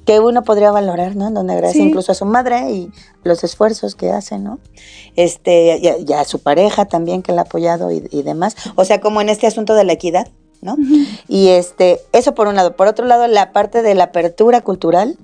[0.06, 1.28] que uno podría valorar, ¿no?
[1.28, 1.84] En donde agradece Sí.
[1.84, 2.90] incluso a su madre y
[3.22, 4.58] los esfuerzos que hace, ¿no?
[5.14, 8.56] Este, y a, y a su pareja también que la ha apoyado y, y demás.
[8.76, 10.28] O sea, como en este asunto de la equidad,
[10.62, 10.76] ¿no?
[11.28, 12.74] Y este, eso por un lado.
[12.76, 15.18] Por otro lado, la parte de la apertura cultural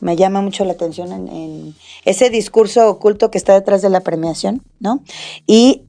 [0.00, 4.00] me llama mucho la atención en, en ese discurso oculto que está detrás de la
[4.00, 5.00] premiación, ¿no?
[5.46, 5.82] Y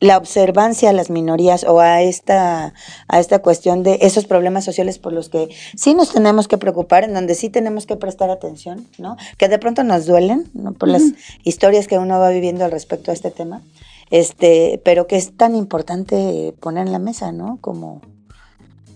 [0.00, 2.72] la observancia a las minorías o a esta,
[3.08, 7.04] a esta cuestión de esos problemas sociales por los que sí nos tenemos que preocupar,
[7.04, 9.16] en donde sí tenemos que prestar atención, ¿no?
[9.36, 10.72] Que de pronto nos duelen, ¿no?
[10.72, 11.02] Por las
[11.42, 13.62] historias que uno va viviendo al respecto a este tema,
[14.10, 17.58] este, pero que es tan importante poner en la mesa, ¿no?
[17.60, 18.00] Como,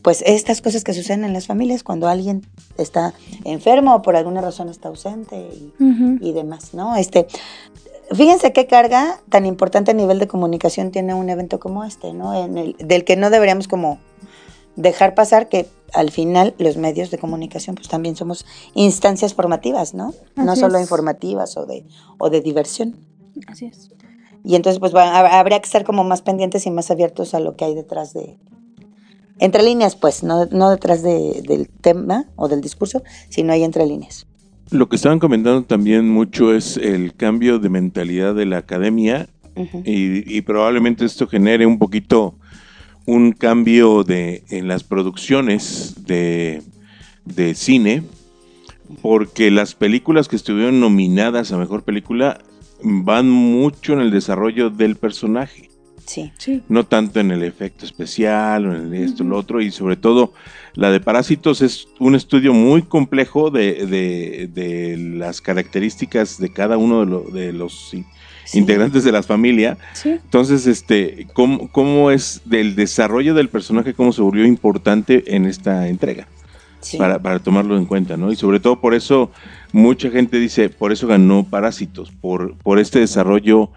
[0.03, 2.45] pues estas cosas que suceden en las familias cuando alguien
[2.77, 5.49] está enfermo o por alguna razón está ausente
[5.81, 6.97] y, demás, ¿no?
[6.97, 7.27] Este,
[8.12, 12.35] fíjense qué carga tan importante a nivel de comunicación tiene un evento como este, ¿no?
[12.35, 13.99] En el, del que no deberíamos como
[14.77, 20.15] dejar pasar que al final los medios de comunicación pues también somos instancias formativas, ¿no?
[20.37, 20.83] no solo es.
[20.83, 21.85] informativas o de,
[22.19, 22.97] o de diversión.
[23.47, 23.91] Así es.
[24.45, 27.41] Y entonces, pues va- hab- habría que estar como más pendientes y más abiertos a
[27.41, 28.38] lo que hay detrás de.
[29.38, 33.87] Entre líneas, pues, no, no detrás de- del tema o del discurso, sino ahí entre
[33.87, 34.27] líneas.
[34.71, 39.29] Lo que estaban comentando también mucho es el cambio de mentalidad de la academia
[39.85, 42.37] y, y probablemente esto genere un poquito
[43.05, 46.62] un cambio de en las producciones de,
[47.27, 48.03] de cine
[49.03, 52.38] porque las películas que estuvieron nominadas a mejor película
[52.83, 55.68] van mucho en el desarrollo del personaje
[56.07, 56.33] Sí.
[56.38, 56.62] Sí.
[56.69, 60.33] no tanto en el efecto especial o en el esto, lo otro, y sobre todo
[60.75, 66.77] la de Parásitos es un estudio muy complejo de, de- de las características de cada
[66.77, 67.91] uno de, lo- de los
[68.45, 68.59] Sí.
[68.59, 69.79] integrantes de la familia.
[69.93, 70.11] Sí.
[70.11, 75.87] Entonces, este, ¿cómo, ¿cómo es del desarrollo del personaje, cómo se volvió importante en esta
[75.88, 76.27] entrega?
[76.81, 76.99] Sí.
[76.99, 78.33] Para, para tomarlo en cuenta, ¿no?
[78.33, 79.31] Y sobre todo por eso
[79.73, 83.71] mucha gente dice, por eso ganó Parásitos, por, por este desarrollo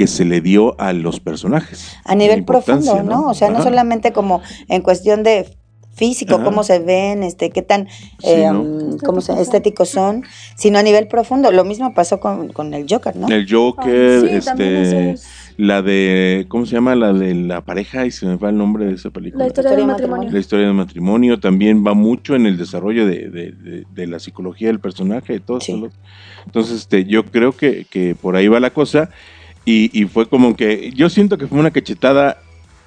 [0.00, 1.94] que se le dio a los personajes.
[2.06, 3.26] A nivel profundo, ¿no?
[3.28, 5.46] O sea, no solamente como en cuestión de
[5.94, 6.44] físico, Ajá.
[6.44, 8.62] cómo se ven, este, qué tan Sí, eh, ¿no?
[8.62, 10.24] um, cómo se- estéticos son,
[10.56, 11.52] sino a nivel profundo.
[11.52, 13.28] Lo mismo pasó con, con el Joker, ¿no?
[13.28, 16.94] El Joker, Ay, sí, también este, es- la de, ¿cómo se llama?
[16.94, 19.44] La de la pareja, y se me va el nombre de esa película.
[19.44, 20.32] La historia Historia del de matrimonio.
[20.32, 24.18] La historia del matrimonio también va mucho en el desarrollo de, de- de- de la
[24.18, 25.72] psicología del personaje, de todo Sí.
[25.72, 25.90] eso.
[26.46, 29.10] Entonces, este, yo creo que, que por ahí va la cosa.
[29.70, 32.38] Y, y fue como que, yo siento que fue una cachetada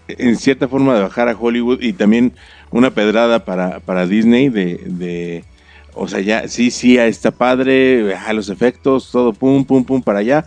[0.10, 2.34] en cierta forma de bajar a Hollywood y también
[2.72, 5.46] una pedrada para, para Disney de, de,
[5.93, 10.19] o sea, ya, sí, sí, está padre, ajá, los efectos, todo, pum, pum, pum, para
[10.19, 10.43] allá.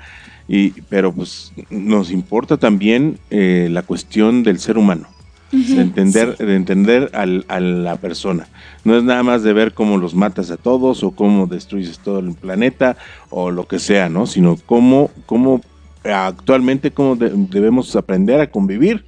[0.47, 5.09] Y, pero pues nos importa también eh, la cuestión del ser humano
[5.51, 8.47] de entender, de entender al- a la persona.
[8.85, 12.19] No es nada más de ver cómo los matas a todos o cómo destruyes todo
[12.19, 12.97] el planeta
[13.31, 14.27] o lo que sea, ¿no?
[14.27, 15.63] Sino cómo, cómo
[16.13, 19.05] actualmente cómo de- debemos aprender a convivir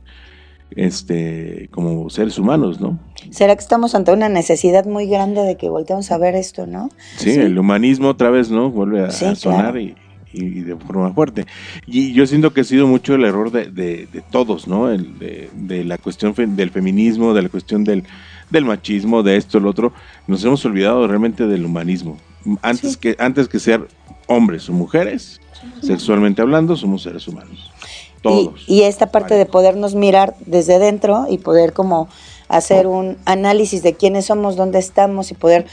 [0.76, 2.98] este como seres humanos, ¿no?
[3.30, 6.90] ¿Será que estamos ante una necesidad muy grande de que volteemos a ver esto, no?
[7.16, 7.40] Sí, Sí.
[7.40, 8.70] el humanismo otra vez, ¿no?
[8.70, 9.80] Vuelve a, Sí, a sonar claro.
[9.80, 9.94] y,
[10.32, 11.46] y de forma fuerte.
[11.86, 14.90] Y yo siento que ha sido mucho el error de, de- de todos, ¿no?
[14.90, 18.04] El, de, de la cuestión fe- del feminismo, de la cuestión del,
[18.50, 19.92] del machismo, de esto, lo otro.
[20.26, 22.18] Nos hemos olvidado realmente del humanismo.
[22.62, 23.88] Antes, que, antes que ser
[24.26, 25.40] hombres o mujeres,
[25.82, 27.70] sexualmente hablando, somos seres humanos.
[28.18, 28.64] Y, Todos.
[28.66, 32.08] y esta parte de podernos mirar desde dentro y poder como
[32.48, 35.66] hacer un análisis de quiénes somos, dónde estamos y poder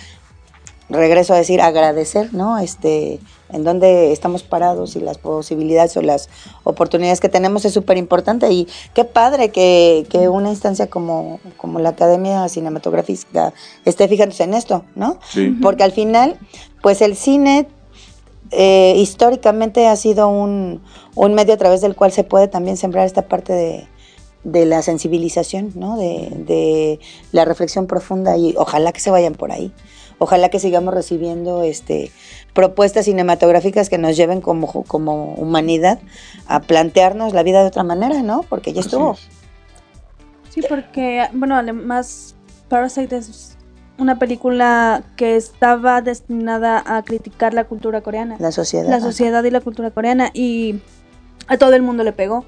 [0.89, 2.59] regreso a decir agradecer, ¿no?
[2.59, 6.29] Este, en dónde estamos parados y las posibilidades o las
[6.63, 11.79] oportunidades que tenemos es súper importante y qué padre que, que, una instancia como, como
[11.79, 13.53] la Academia Cinematográfica
[13.83, 15.19] esté fijándose en esto, ¿no?
[15.29, 15.57] Sí.
[15.61, 16.39] Porque al final,
[16.81, 17.67] pues el cine
[18.51, 20.81] eh, históricamente ha sido un,
[21.15, 23.87] un, medio a través del cual se puede también sembrar esta parte de,
[24.43, 25.97] de la sensibilización, ¿no?
[25.97, 26.99] De, de
[27.31, 29.73] la reflexión profunda y ojalá que se vayan por ahí
[30.19, 32.11] ojalá que sigamos recibiendo este,
[32.53, 35.99] propuestas cinematográficas que nos lleven como, como humanidad
[36.47, 38.43] a plantearnos la vida de otra manera, ¿no?
[38.43, 39.17] Porque ya estuvo.
[40.49, 42.35] Sí, porque, bueno, además
[42.69, 43.57] Parasite es
[43.97, 48.35] una película que estaba destinada a criticar la cultura coreana.
[48.39, 48.89] La sociedad.
[48.89, 50.79] La sociedad y la cultura coreana y
[51.47, 52.45] a todo el mundo le pegó.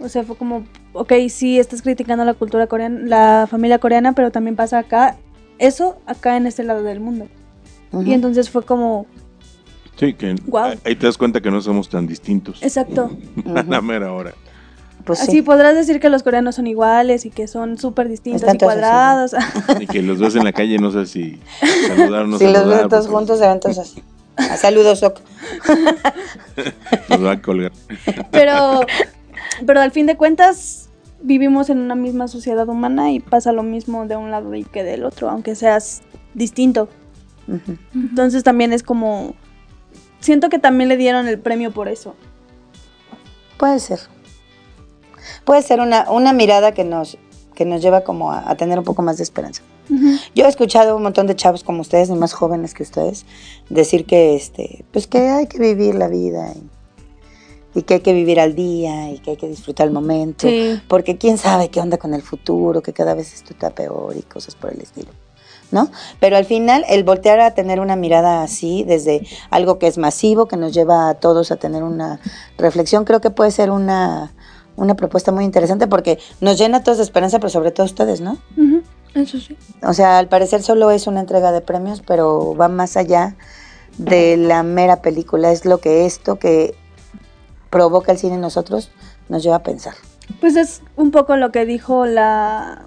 [0.00, 4.30] O sea, fue como, ok, sí, estás criticando la cultura coreana, la familia coreana, pero
[4.30, 5.16] también pasa acá
[5.58, 7.28] eso acá en este lado del mundo.
[7.92, 8.08] Uh -huh.
[8.08, 9.06] Y entonces fue como...
[9.96, 10.72] Sí, que wow.
[10.84, 12.62] ahí te das cuenta que no somos tan distintos.
[12.62, 13.16] Exacto.
[13.54, 14.34] A la mera hora.
[15.04, 15.42] Pues Así sí.
[15.42, 19.34] podrás decir que los coreanos son iguales y que son súper distintos Están y cuadrados.
[19.34, 19.72] Así.
[19.82, 21.40] Y que los ves en la calle, no sé si
[21.88, 22.62] saludar o no si saludar.
[22.62, 24.02] Si los ves todos juntos, se ven todos así.
[24.56, 25.20] Saludos, Sok.
[27.08, 27.72] Nos va a colgar.
[28.30, 28.80] Pero,
[29.66, 30.88] pero al fin de cuentas,
[31.22, 34.84] vivimos en una misma sociedad humana y pasa lo mismo de un lado y que
[34.84, 36.02] del otro, aunque seas
[36.34, 36.88] distinto.
[37.48, 37.78] Uh -huh.
[37.94, 39.34] Entonces también es como...
[40.20, 42.14] Siento que también le dieron el premio por eso.
[43.58, 43.98] Puede ser.
[45.44, 47.18] Puede ser una, una mirada que nos,
[47.54, 49.62] que nos lleva como a, a tener un poco más de esperanza.
[49.90, 50.20] Uh -huh.
[50.34, 53.26] Yo he escuchado un montón de chavos como ustedes, y más jóvenes que ustedes,
[53.68, 58.12] decir que, este, pues que hay que vivir la vida y, y que hay que
[58.12, 60.80] vivir al día y que hay que disfrutar el momento, Sí.
[60.88, 64.22] porque quién sabe qué onda con el futuro, que cada vez esto está peor y
[64.22, 65.10] cosas por el estilo.
[65.70, 65.88] ¿No?
[66.20, 70.44] Pero al final el voltear a tener una mirada así, desde algo que es masivo,
[70.44, 72.20] que nos lleva a todos a tener una
[72.58, 74.34] reflexión, creo que puede ser una,
[74.76, 77.86] una propuesta muy interesante porque nos llena a todos de esperanza, pero sobre todo a
[77.86, 78.38] ustedes, ¿no?
[79.14, 79.56] Eso sí.
[79.82, 83.36] O sea, al parecer solo es una entrega de premios, pero va más allá
[83.98, 85.52] de la mera película.
[85.52, 86.74] Es lo que esto que
[87.70, 88.90] provoca el cine en nosotros
[89.28, 89.94] nos lleva a pensar.
[90.40, 92.82] Pues es un poco lo que dijo la,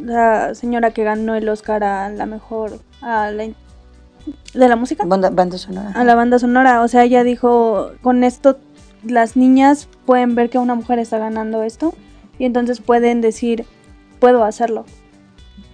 [0.00, 5.30] la señora que ganó el Oscar a la mejor a la, de la música, Banda,
[5.30, 5.92] banda sonora.
[5.94, 6.82] a la banda sonora.
[6.82, 8.58] O sea, ella dijo, con esto
[9.04, 11.94] las niñas pueden ver que una mujer está ganando esto
[12.38, 13.64] y entonces pueden decir,
[14.20, 14.84] puedo hacerlo.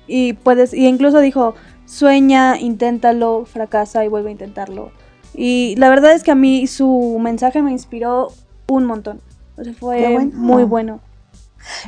[0.06, 1.54] Y puedes, y incluso dijo,
[1.86, 4.90] sueña, inténtalo, fracasa y vuelve a intentarlo.
[5.34, 8.28] Y la verdad es que a mí su mensaje me inspiró
[8.68, 9.20] un montón.
[9.56, 10.30] O sea, fue bueno.
[10.34, 11.00] muy bueno.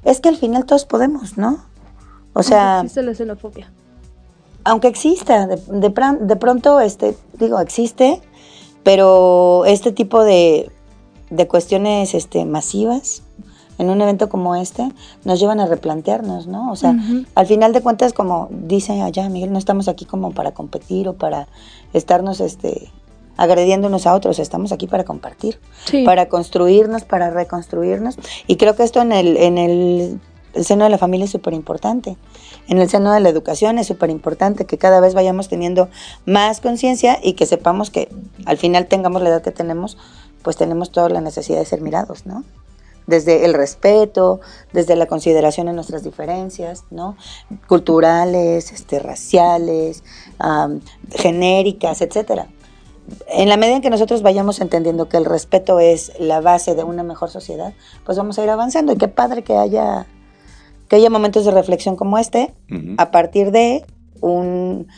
[0.04, 1.64] Es que al final todos podemos, ¿no?
[2.32, 3.72] O sea, Aunque existe la xenofobia.
[4.64, 5.56] aunque exista, de,
[6.20, 8.20] de pronto, este, digo, existe,
[8.82, 10.70] pero este tipo de,
[11.34, 13.22] de cuestiones este, masivas
[13.78, 14.88] en un evento como este
[15.24, 16.70] nos llevan a replantearnos, ¿no?
[16.70, 17.24] O sea, Ujú.
[17.34, 21.14] al final de cuentas, como dice allá Miguel, no estamos aquí como para competir o
[21.14, 21.48] para
[21.92, 22.88] estarnos este,
[23.36, 26.04] agrediendo unos a otros, estamos aquí para compartir Sí.
[26.04, 28.16] para construirnos, para reconstruirnos.
[28.46, 30.20] Y creo que esto en el, en el,
[30.54, 32.16] el seno de la familia es súper importante.
[32.68, 35.88] En el seno de la educación es súper importante que cada vez vayamos teniendo
[36.26, 38.08] más conciencia y que sepamos que
[38.46, 39.98] al final tengamos la edad que tenemos,
[40.44, 42.44] pues tenemos toda la necesidad de ser mirados, ¿no?
[43.08, 44.40] Desde el respeto,
[44.72, 47.16] desde la consideración en nuestras diferencias, ¿no?
[47.66, 50.04] Culturales, este, raciales,
[51.10, 52.46] genéricas, etcétera
[53.28, 56.84] en la medida en que nosotros vayamos entendiendo que el respeto es la base de
[56.84, 58.92] una mejor sociedad, pues vamos a ir avanzando.
[58.92, 60.06] Y qué padre que haya,
[60.88, 62.54] que haya momentos de reflexión como este
[62.96, 63.84] a partir de
[64.20, 64.88] un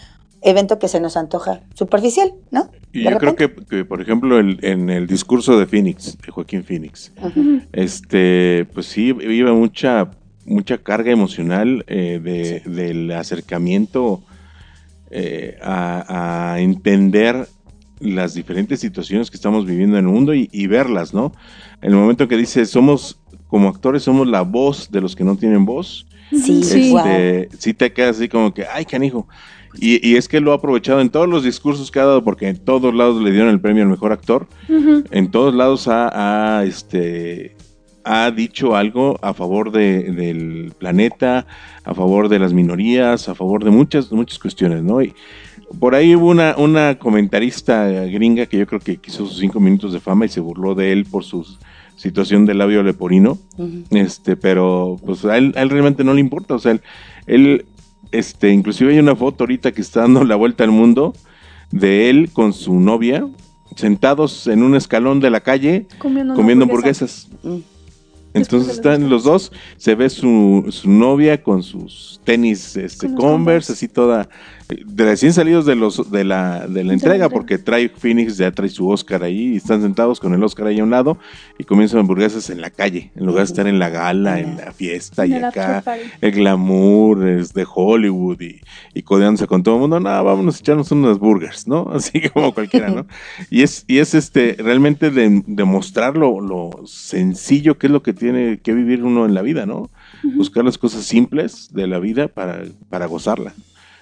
[0.42, 2.70] evento que se nos antoja superficial, ¿no?
[2.92, 6.64] Y yo creo que, que, por ejemplo, el- en el discurso de Phoenix, de Joaquín
[6.64, 7.12] Phoenix,
[7.72, 10.11] este, pues sí, iba mucha,
[10.44, 14.22] mucha carga emocional eh, de, del acercamiento
[15.11, 17.46] eh, a, a entender
[18.01, 21.33] las diferentes situaciones que estamos viviendo en el mundo y, y verlas, ¿no?
[21.83, 23.18] En el momento que dice, somos,
[23.49, 27.92] como actores, somos la voz de los que no tienen voz, Sí, este, sí te
[27.92, 29.29] quedas así como que, ay, canijo.
[29.79, 32.49] Y, y es que lo ha aprovechado en todos los discursos que ha dado, porque
[32.49, 34.47] en todos lados le dieron el premio al mejor actor.
[35.11, 37.57] En todos lados ha, ha, este,
[38.05, 41.47] ha dicho algo a favor de- del planeta,
[41.85, 45.03] a favor de las minorías, a favor de muchas, muchas cuestiones, ¿no?
[45.03, 45.12] Y
[45.81, 49.93] por ahí hubo una, una comentarista gringa que yo creo que quiso sus cinco minutos
[49.93, 51.45] de fama y se burló de él por su
[51.97, 53.39] situación de labio leporino.
[53.91, 56.81] Este, pero pues a él, a él realmente no le importa, o sea, él,
[57.27, 57.64] él,
[58.12, 61.14] este, inclusive hay una foto ahorita que está dando la vuelta al mundo
[61.70, 63.26] de él con su novia,
[63.74, 67.28] sentados en un escalón de la calle, Comiendo, hamburguesas.
[67.42, 67.57] Mm.
[68.34, 73.32] Entonces están los dos, se ve su, su novia con sus tenis este, Con Converse,
[73.32, 73.72] Converse.
[73.72, 74.28] así toda,
[74.69, 78.69] de recién salidos de los de la, de la entrega, porque trae Phoenix, ya trae
[78.69, 81.19] su Oscar ahí, y están sentados con el Oscar ahí a un lado,
[81.59, 84.73] y comienzan hamburguesas en la calle, en lugar de estar en la gala, en la
[84.73, 85.83] fiesta y acá,
[86.21, 88.61] el glamour es de Hollywood y,
[88.95, 91.91] y codeándose con todo el mundo, no, vámonos a echarnos unas burgers, ¿no?
[91.95, 93.07] Así como cualquiera, ¿no?
[93.51, 98.12] Y es, y es este, realmente de, demostrar lo, lo sencillo que es lo que
[98.12, 99.91] tiene que vivir uno en la vida, ¿no?
[100.23, 103.55] Buscar las cosas simples de la vida para, para gozarla.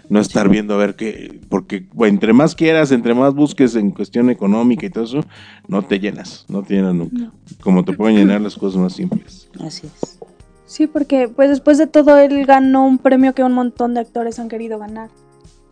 [0.09, 3.90] No estar viendo a ver qué, porque bueno, entre más quieras, entre más busques en
[3.90, 5.20] cuestión económica y todo eso,
[5.66, 7.30] no te llenas, no te llenas nunca.
[7.62, 9.48] Como te pueden llenar las cosas más simples.
[9.61, 10.18] Así es.
[10.66, 14.38] Sí, porque pues después de todo él ganó un premio que un montón de actores
[14.38, 15.09] han querido ganar.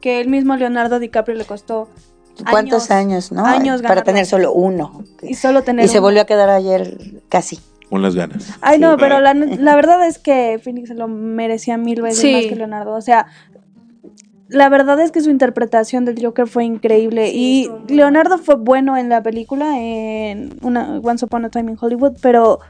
[0.01, 1.89] Que el mismo Leonardo DiCaprio le costó
[2.51, 3.45] ¿Cuántos años, no?
[3.45, 5.05] años Para tener solo uno.
[5.23, 6.07] y solo tener Y se uno.
[6.09, 6.97] volvió a quedar ayer
[7.29, 7.59] casi.
[7.91, 8.55] Con las ganas.
[8.63, 12.33] Ay, no, pero la, la verdad es que Phoenix se lo merecía mil veces Sí.
[12.33, 12.95] más que Leonardo.
[12.95, 13.27] O sea,
[14.53, 17.31] la verdad es que su interpretación del Joker fue increíble.
[17.35, 22.17] y Leonardo fue bueno en la película, en una, Once Upon a Time in Hollywood,
[22.21, 22.61] pero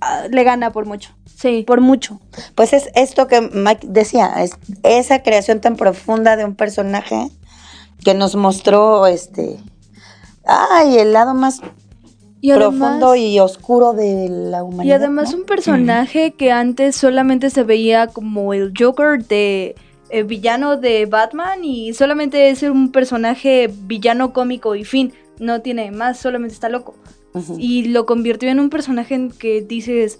[0.00, 1.10] ah, le gana por mucho.
[1.36, 1.64] Sí.
[1.66, 2.20] Por mucho.
[2.54, 4.52] Pues es esto que Mike decía, es
[4.82, 7.28] esa creación tan profunda de un personaje
[8.04, 9.58] que nos mostró este
[10.44, 11.60] ay, el lado más
[12.40, 14.96] Y profundo además, y oscuro de la y humanidad.
[14.96, 15.38] además ¿no?
[15.38, 19.74] un personaje que antes solamente se veía como el Joker de
[20.10, 25.12] eh, villano de Batman y solamente es un personaje villano cómico y fin.
[25.38, 26.94] No tiene más, solamente está loco.
[27.58, 30.18] Y lo convirtió en un personaje en que dices,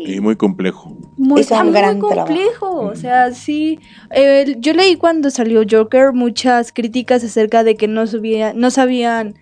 [0.00, 0.96] Y güey, muy complejo.
[1.16, 2.12] Muy un muy complejo.
[2.12, 2.80] trabajo.
[2.80, 3.78] O sea, sí.
[4.10, 9.34] Eh, yo leí cuando salió Joker muchas críticas acerca de que no, subía, no sabían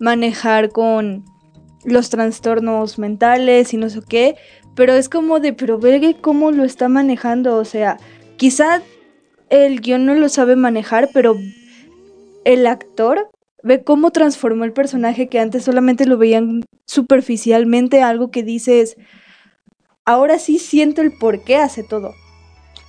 [0.00, 1.24] manejar con
[1.84, 4.36] los trastornos mentales y no sé qué.
[4.74, 7.56] Pero es como de, pero ve cómo lo está manejando.
[7.56, 7.98] O sea,
[8.36, 8.82] quizá
[9.48, 11.36] el guion no lo sabe manejar, pero
[12.44, 13.28] el actor
[13.62, 18.96] ve cómo transformó el personaje que antes solamente lo veían superficialmente, algo que dices,
[20.04, 22.14] ahora sí siento el por qué hace todo.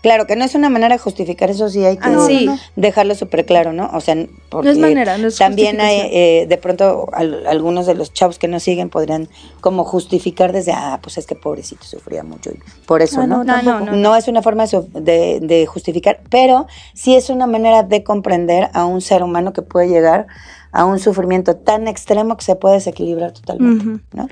[0.01, 2.45] Claro, que no es una manera de justificar eso, sí hay que Ah, no, sí.
[2.45, 2.59] no, no.
[2.75, 3.89] dejarlo súper claro, ¿no?
[3.93, 4.27] O sea, No
[4.63, 8.47] es manera, no es también hay, eh, de pronto, al- algunos de los chavos que
[8.47, 9.29] nos siguen podrían
[9.61, 13.43] como justificar desde, ah, pues es que pobrecito sufría mucho, y por eso, Ah, ¿no?
[13.43, 13.91] no, No, no, tampoco.
[13.91, 13.97] no.
[13.97, 18.85] No es una forma de, de- justificar, pero sí es una manera de comprender a
[18.85, 20.25] un ser humano que puede llegar
[20.71, 24.01] a un sufrimiento tan extremo que se puede desequilibrar totalmente.
[24.13, 24.27] ¿no?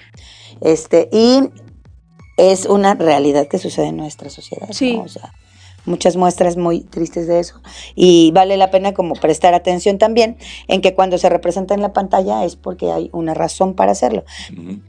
[0.61, 1.49] Este, y
[2.37, 5.01] es una realidad que sucede en nuestra sociedad, ¿no?
[5.01, 5.33] O sea,
[5.85, 7.61] muchas muestras muy tristes de eso.
[7.95, 11.93] Y vale la pena como prestar atención también en que cuando se representa en la
[11.93, 14.23] pantalla es porque hay una razón para hacerlo.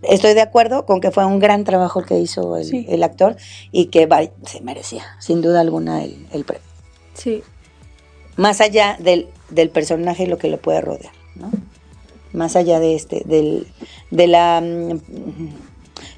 [0.02, 2.86] Estoy de acuerdo con que fue un gran trabajo el que hizo el, Sí.
[2.88, 3.36] el actor
[3.72, 6.62] y que vaya, se merecía, sin duda alguna, el, el premio.
[7.14, 7.42] Sí.
[8.36, 11.50] Más allá del, del personaje y lo que lo puede rodear, ¿no?
[12.32, 13.66] Más allá de este, del,
[14.10, 15.00] de la mm,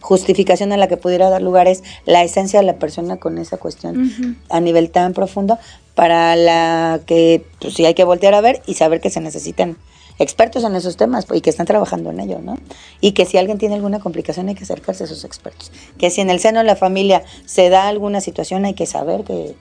[0.03, 3.57] justificación a la que pudiera dar lugar es la esencia de la persona con esa
[3.57, 4.34] cuestión Ujú.
[4.50, 5.59] a nivel tan profundo
[5.94, 9.76] para la que pues, sí hay que voltear a ver y saber que se necesitan
[10.18, 12.59] expertos en esos temas y que están trabajando en ello, ¿no?
[13.00, 15.72] Y que si alguien tiene alguna complicación hay que acercarse a esos expertos.
[15.98, 19.24] Que si en el seno de la familia se da alguna situación hay que saber
[19.24, 19.55] que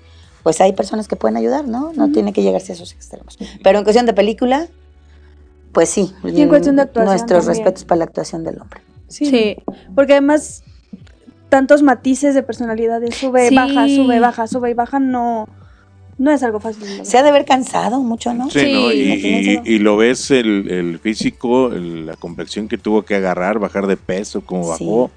[0.44, 1.94] pues hay personas que pueden ayudar, ¿no?
[1.94, 3.38] No tiene que llegarse a esos extremos.
[3.64, 4.68] Pero en cuestión de película,
[5.72, 6.12] pues sí.
[6.24, 7.64] Y en cuestión de actuación Nuestros también.
[7.66, 8.82] respetos para la actuación del hombre.
[9.12, 9.26] Sí.
[9.26, 9.58] Sí.
[9.96, 10.64] Porque además,
[11.50, 13.56] tantos matices de personalidades, sube, Sí.
[13.56, 15.48] baja, sube, baja, sube y baja, no,
[16.18, 16.84] no es algo fácil.
[17.06, 18.50] Se ha de haber cansado mucho, ¿no?
[18.50, 18.92] Sí, Sí, ¿no?
[18.92, 19.62] Y, y- imagínenselo.
[19.66, 23.98] y lo ves el, el físico, el- la complexión que tuvo que agarrar, bajar de
[23.98, 24.70] peso, cómo Sí.
[24.86, 25.12] bajó,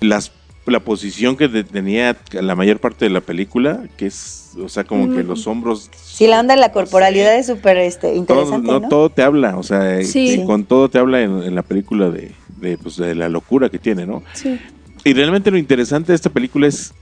[0.00, 0.32] las,
[0.66, 5.04] la posición que tenía la mayor parte de la película, que es, o sea, como
[5.14, 5.28] que Mm.
[5.28, 5.90] los hombros...
[6.04, 8.88] Sí, la onda de la corporalidad es súper este, todo, interesante, no, ¿no?
[8.88, 10.40] todo te habla, o sea, y- Sí.
[10.40, 12.32] y con todo te habla en, en la película de,
[12.62, 14.22] de, pues, de la locura que tiene, ¿no?
[14.32, 14.58] Sí.
[15.04, 16.94] Y realmente lo interesante de esta película es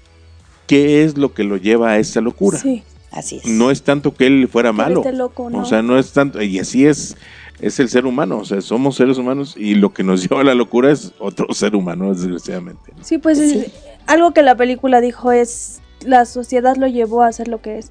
[0.67, 2.59] qué es lo que lo lleva a esa locura.
[2.59, 2.83] Sí.
[3.13, 3.47] Así es.
[3.47, 5.01] No es tanto que él fuera malo.
[5.01, 5.59] esté loco, ¿no?
[5.59, 7.17] O sea, no es tanto, y así es,
[7.61, 10.45] es el ser humano, o sea, somos seres humanos y lo que nos lleva a
[10.45, 12.93] la locura es otro ser humano, desgraciadamente.
[13.03, 13.59] Sí, pues Sí.
[13.67, 13.73] es-
[14.07, 17.91] algo que la película dijo es la sociedad lo llevó a ser lo que es.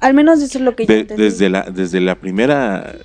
[0.00, 1.22] Al menos eso es lo que yo entendí.
[1.22, 2.96] desde, la, desde la primera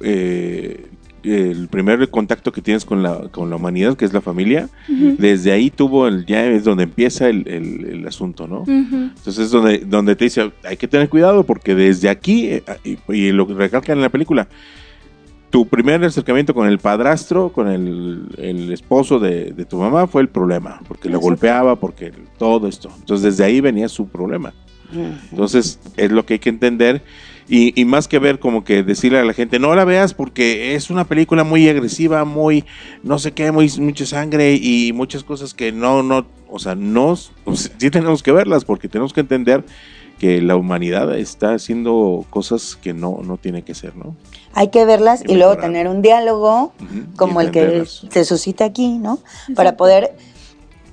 [0.00, 0.86] eh,
[1.24, 5.52] el primer contacto que tienes con la, con la humanidad, que es la familia, desde
[5.52, 8.62] ahí tuvo el, ya es donde empieza el, el- el asunto, ¿no?
[8.62, 9.10] Ujú.
[9.16, 12.98] Entonces es donde, donde te dice, hay que tener cuidado porque desde aquí, eh, y,
[13.12, 14.48] y lo que recalcan en la película,
[15.50, 20.22] tu primer acercamiento con el padrastro, con el, el esposo de, de tu mamá fue
[20.22, 21.28] el problema, porque lo Exacto.
[21.28, 22.90] golpeaba, porque todo esto.
[23.00, 24.54] Entonces desde ahí venía su problema.
[25.30, 27.02] Entonces es lo que hay que entender
[27.48, 30.74] y, y más que ver como que decirle a la gente, no la veas porque
[30.74, 32.64] es una película muy agresiva, muy
[33.02, 37.16] no sé qué, muy mucha sangre y muchas cosas que no, no, o sea, no,
[37.54, 39.64] sí tenemos que verlas porque tenemos que entender
[40.18, 44.14] que la humanidad está haciendo cosas que no, no tiene que ser, ¿no?
[44.54, 46.72] Hay que verlas Y y luego tener un diálogo
[47.16, 49.18] como el que se suscita aquí, ¿no?
[49.56, 50.14] Para poder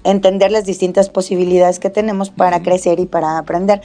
[0.03, 3.81] entender las distintas posibilidades que tenemos para crecer y para aprender.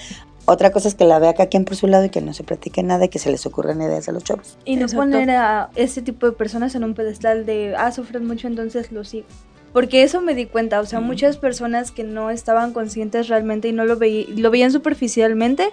[0.46, 2.44] Otra cosa es que la vea cada quien por su lado y que no se
[2.44, 4.58] platique nada y que se les ocurran ideas a los chavos.
[4.64, 5.02] Y no Exacto.
[5.02, 9.04] poner a ese tipo de personas en un pedestal de, ah, sufren mucho, entonces lo
[9.04, 9.26] sigo.
[9.72, 13.72] Porque eso me di cuenta, o sea, muchas personas que no estaban conscientes realmente y
[13.72, 15.70] no lo, veí- lo veían superficialmente,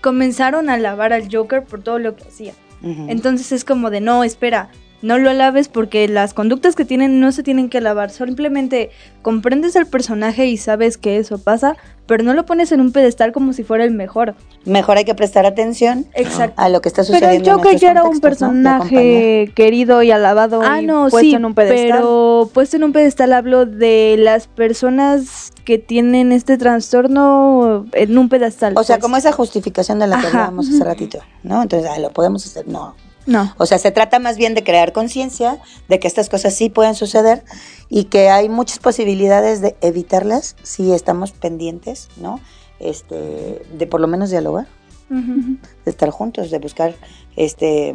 [0.00, 2.52] comenzaron a alabar al Joker por todo lo que hacía.
[2.82, 3.06] Ujú.
[3.08, 4.68] Entonces es como de, no, espera,
[5.02, 8.90] no lo alabes porque las conductas que tienen no se tienen que alabar, simplemente
[9.22, 11.76] comprendes al personaje y sabes que eso pasa,
[12.06, 14.34] pero no lo pones en un pedestal como si fuera el mejor.
[14.64, 16.54] Mejor hay que prestar atención Exacto.
[16.60, 17.50] a lo que está Pero sucediendo.
[17.50, 18.78] el en Joker ya era un contextos, ¿no?
[18.78, 21.90] Personaje querido y alabado Ah, y no, puesto sí, en un pedestal.
[21.98, 28.28] pero puesto en un pedestal hablo de las personas que tienen este trastorno en un
[28.28, 28.72] pedestal.
[28.76, 29.02] O sea, pues.
[29.02, 30.38] como esa justificación de la que Ajá.
[30.38, 31.62] hablábamos hace ratito, ¿no?
[31.62, 32.94] Entonces, ah, lo podemos hacer, no.
[33.28, 33.54] No.
[33.58, 35.58] O sea, se trata más bien de crear conciencia
[35.88, 37.44] de que estas cosas sí pueden suceder
[37.90, 42.40] y que hay muchas posibilidades de evitarlas si estamos pendientes, ¿no?
[42.80, 44.66] Este, de por lo menos dialogar,
[45.10, 46.94] de estar juntos, de buscar,
[47.36, 47.92] este,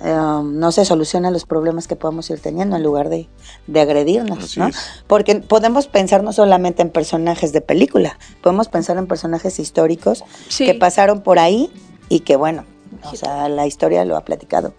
[0.00, 3.28] um, no sé, solución a los problemas que podamos ir teniendo en lugar de,
[3.66, 4.68] de agredirnos, Así ¿no?
[4.68, 4.76] es.
[5.06, 10.64] Porque podemos pensar no solamente en personajes de película, podemos pensar en personajes históricos Sí.
[10.66, 11.70] que pasaron por ahí
[12.08, 12.64] y que bueno,
[13.12, 14.74] o sea, la historia lo ha platicado.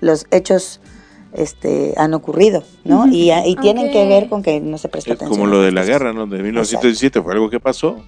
[0.00, 0.80] Los hechos
[1.32, 3.06] este, han ocurrido, ¿no?
[3.08, 5.38] Y, y tienen que ver con que no se presta Es atención.
[5.38, 6.26] como lo de la guerra, ¿no?
[6.26, 8.02] De 1917 fue algo que pasó.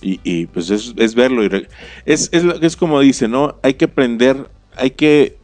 [0.00, 1.42] Y, y, pues es, es verlo.
[1.42, 1.68] Y re-
[2.06, 3.56] es, es, lo- es como dice, ¿no?
[3.62, 5.36] Hay que aprender, hay que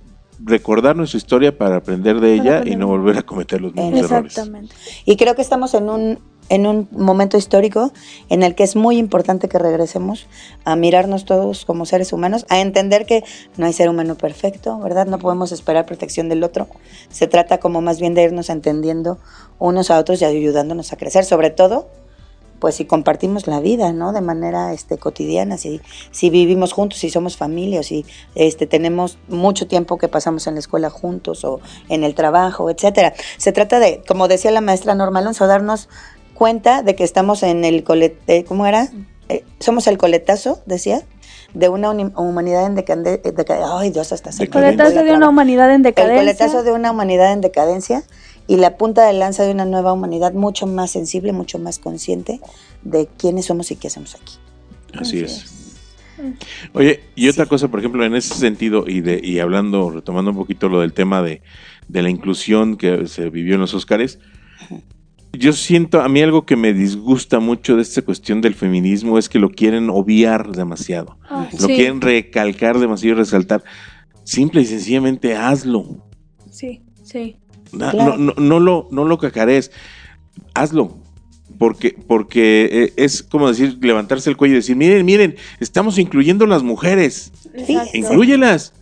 [0.44, 4.32] recordar nuestra historia para aprender de ella y no volver a cometer los mismos errores.
[4.32, 4.74] Exactamente.
[5.04, 6.18] Y creo que estamos en un,
[6.48, 7.92] en un momento histórico
[8.28, 10.26] en el que es muy importante que regresemos
[10.64, 13.24] a mirarnos todos como seres humanos, a entender que
[13.56, 15.06] no hay ser humano perfecto, ¿verdad?
[15.06, 16.68] No podemos esperar protección del otro.
[17.10, 19.18] Se trata como más bien de irnos entendiendo
[19.58, 21.88] unos a otros y ayudándonos a crecer, sobre todo
[22.64, 24.14] pues si compartimos la vida, ¿no?
[24.14, 29.66] De manera este, cotidiana, si, si vivimos juntos, si somos familia, si este, tenemos mucho
[29.66, 33.12] tiempo que pasamos en la escuela juntos o en el trabajo, etcétera.
[33.36, 35.90] Se trata de, como decía la maestra Norma Alonso, darnos
[36.34, 38.88] cuenta de que estamos en el colete, ¿cómo era?
[39.28, 41.02] Eh, somos el coletazo, decía,
[41.54, 43.78] de una humanidad en decadencia.
[43.78, 46.18] ay, Dios, hasta se la Coletazo de una humanidad en El decadencia.
[46.20, 48.02] coletazo de una humanidad en decadencia
[48.46, 52.40] y la punta de lanza de una nueva humanidad mucho más sensible, mucho más consciente
[52.82, 54.34] de quiénes somos y qué hacemos aquí.
[54.98, 55.46] Así es.
[56.74, 60.36] Oye, y otra cosa, por ejemplo, en ese sentido, y de, y hablando, retomando un
[60.36, 61.42] poquito lo del tema de,
[61.88, 64.18] de la inclusión que se vivió en los Óscares,
[65.38, 69.28] yo siento, a mí algo que me disgusta mucho de esta cuestión del feminismo es
[69.28, 71.18] que lo quieren obviar demasiado.
[71.28, 71.74] Ah, Lo Sí.
[71.74, 73.62] quieren recalcar demasiado y resaltar.
[74.24, 76.06] Simple y sencillamente hazlo.
[76.50, 76.82] Sí.
[77.02, 77.36] Sí.
[77.70, 77.98] Claro.
[77.98, 79.70] No, no, no lo, no lo cacarees.
[80.54, 80.96] Hazlo.
[81.58, 86.46] Porque, porque eh, es como decir, levantarse el cuello y decir, miren, miren, estamos incluyendo
[86.46, 87.32] las mujeres.
[87.54, 87.90] Exacto.
[87.96, 88.72] Inclúyelas.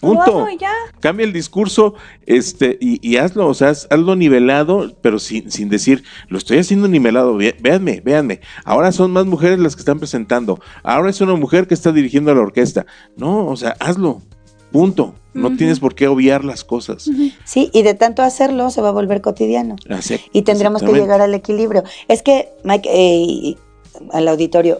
[0.00, 0.48] Punto.
[0.50, 0.72] Y ya.
[1.00, 1.94] Cambia el discurso
[2.26, 6.58] este, y, y hazlo, o sea, haz- hazlo nivelado, pero sin, sin decir, lo estoy
[6.58, 8.40] haciendo nivelado, ve- véanme, véanme.
[8.64, 10.60] Ahora son más mujeres las que están presentando.
[10.82, 12.86] Ahora es una mujer que está dirigiendo a la orquesta.
[13.16, 14.22] No, o sea, hazlo.
[14.72, 15.14] Punto.
[15.32, 17.10] No tienes por qué obviar las cosas.
[17.44, 19.76] Sí, y de tanto hacerlo se va a volver cotidiano.
[19.90, 21.84] Así- Y tendremos que llegar al equilibrio.
[22.08, 23.56] Es que, Mike, eh,
[24.12, 24.78] al auditorio,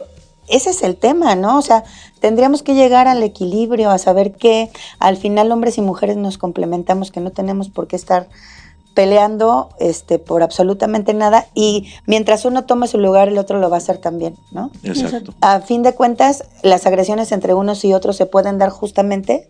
[0.48, 1.58] ese es el tema, ¿no?
[1.58, 1.84] O sea,
[2.20, 7.10] tendríamos que llegar al equilibrio, a saber que al final hombres y mujeres nos complementamos,
[7.10, 8.28] que no tenemos por qué estar
[8.96, 13.76] peleando este, por absolutamente nada y mientras uno tome su lugar el otro lo va
[13.76, 14.70] a hacer también, ¿no?
[14.84, 15.34] Exacto.
[15.42, 19.48] A fin de cuentas, las agresiones entre unos y otros se pueden dar justamente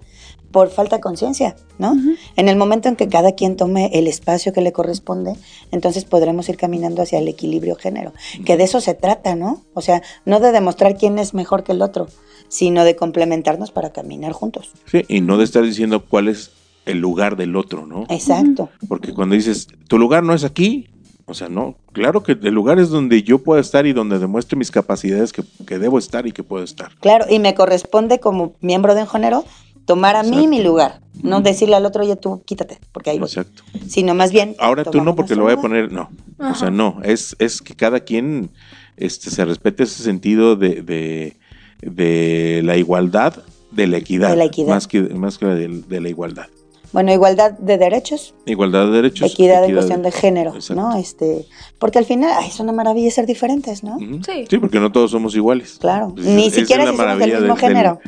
[0.57, 1.95] por falta de conciencia, ¿no?
[2.35, 5.35] En el momento en que cada quien tome el espacio que le corresponde,
[5.71, 8.15] entonces podremos ir caminando hacia el equilibrio género,
[8.47, 9.67] que de eso se trata, ¿no?
[9.75, 12.09] O sea, no de demostrar quién es mejor que el otro,
[12.49, 14.73] sino de complementarnos para caminar juntos.
[14.87, 16.53] Sí, y no de estar diciendo cuál es
[16.87, 18.07] el lugar del otro, ¿no?
[18.09, 18.71] Exacto.
[18.89, 20.89] Porque cuando dices, tu lugar no es aquí,
[21.27, 24.57] o sea, no, claro que el lugar es donde yo puedo estar y donde demuestre
[24.57, 26.93] mis capacidades que, que debo estar y que puedo estar.
[27.01, 29.45] Claro, y me corresponde como miembro de Enjonero
[29.87, 30.49] tomar a mí Exacto.
[30.51, 33.29] mi lugar, no decirle al otro, oye, tú quítate, porque ahí voy.
[33.29, 33.63] Exacto.
[33.89, 34.55] Sino más bien.
[34.59, 36.11] Ahora tú no, porque lo voy a poner, no.
[36.39, 38.51] O sea, no, es, es que cada quien
[38.99, 41.37] este, se respete ese sentido de, de,
[41.81, 43.35] de la igualdad,
[43.71, 44.31] de la equidad.
[44.31, 44.69] De la equidad.
[44.69, 46.47] Más que, más que de, de la igualdad.
[46.93, 49.31] Bueno, igualdad de derechos, Igualdad de derechos.
[49.31, 50.81] equidad en cuestión de género, Exacto.
[50.83, 50.97] ¿no?
[50.97, 51.45] Este,
[51.79, 53.99] porque al final, ay, es una maravilla ser diferentes, ¿no?
[53.99, 54.47] Sí.
[54.49, 55.77] Sí, porque no todos somos iguales.
[55.79, 58.01] Claro, ni siquiera si es la somos del mismo género.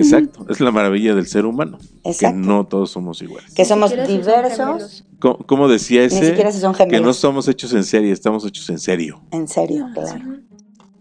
[0.00, 1.78] Exacto, es la maravilla del ser humano.
[2.04, 2.40] Exacto.
[2.40, 3.52] Que no todos somos iguales.
[3.54, 5.04] Que somos diversos, gemelos.
[5.18, 6.28] Co- ¿Cómo, decía ni ese?
[6.28, 9.20] siquiera si son que no somos hechos en serie, estamos hechos en serio.
[9.30, 10.20] En serio, claro.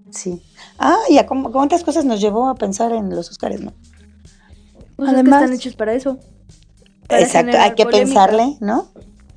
[0.10, 0.42] Sí.
[0.80, 3.74] Ah, y a cómo- cuántas cosas nos llevó a pensar en los Oscars, ¿no?
[4.96, 6.18] Pues es que Además- están hechos para eso.
[7.08, 8.06] Para Exacto, hay que polémica.
[8.28, 8.88] pensarle, ¿no?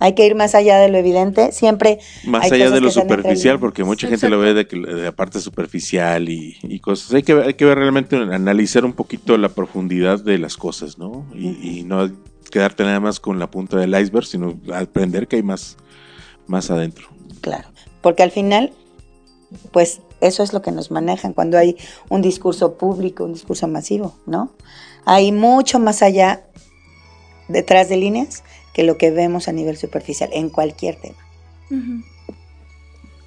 [0.00, 1.50] Hay que ir más allá de lo evidente.
[1.52, 5.02] Siempre Más Hay allá cosas de lo superficial, porque mucha gente lo ve de, de
[5.02, 7.12] la parte superficial y, y cosas.
[7.14, 10.98] Hay que, ver- hay que ver realmente, analizar un poquito la profundidad de las cosas,
[10.98, 11.26] ¿no?
[11.34, 12.10] Y, y no
[12.50, 15.76] quedarte nada más con la punta del iceberg, sino aprender que hay más,
[16.46, 17.08] más adentro.
[17.40, 17.68] Claro,
[18.00, 18.72] porque al final,
[19.72, 21.76] pues eso es lo que nos manejan cuando hay
[22.08, 24.52] un discurso público, un discurso masivo, ¿no?
[25.04, 26.44] Hay mucho más allá
[27.48, 28.44] detrás de líneas
[28.78, 31.16] que lo que vemos a nivel superficial en cualquier tema.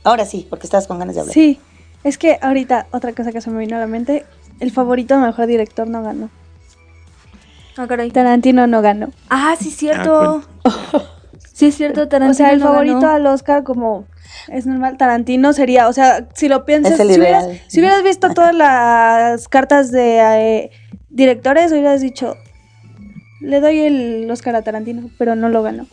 [0.06, 1.34] Ahora sí, porque estás con ganas de hablar.
[1.34, 1.60] Sí,
[2.06, 4.26] es que ahorita otra cosa que se me vino a la mente,
[4.62, 6.30] el favorito mejor director no ganó.
[7.76, 8.12] Ah, caray.
[8.12, 9.10] Tarantino no ganó.
[9.30, 10.42] Ah, sí, cierto.
[11.54, 12.32] sí, es cierto, Tarantino.
[12.32, 13.10] o sea, el no favorito ganó.
[13.10, 14.06] al Oscar como
[14.48, 18.04] es normal, Tarantino sería, o sea, si lo piensas, Es el si hubieras, si hubieras
[18.04, 20.72] visto todas las cartas de eh,
[21.10, 22.38] directores, hubieras dicho,
[23.42, 25.88] le doy el Oscar a Tarantino, pero no lo ganó.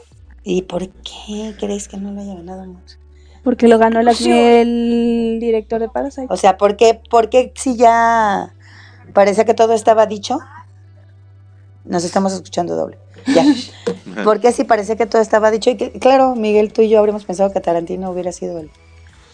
[0.45, 2.97] ¿Y por qué crees que no lo haya ganado mucho?
[3.43, 6.27] Porque lo ganó el, el director de Parasite.
[6.31, 8.55] O sea, ¿por qué, por qué si ya
[9.13, 10.39] parecía que todo estaba dicho?
[11.85, 12.99] Nos estamos escuchando doble.
[13.27, 13.45] Ya.
[14.25, 15.71] ¿Por qué si parecía que todo estaba dicho?
[15.71, 18.71] Y que, claro, Miguel, tú y yo habríamos pensado que Tarantino hubiera sido el,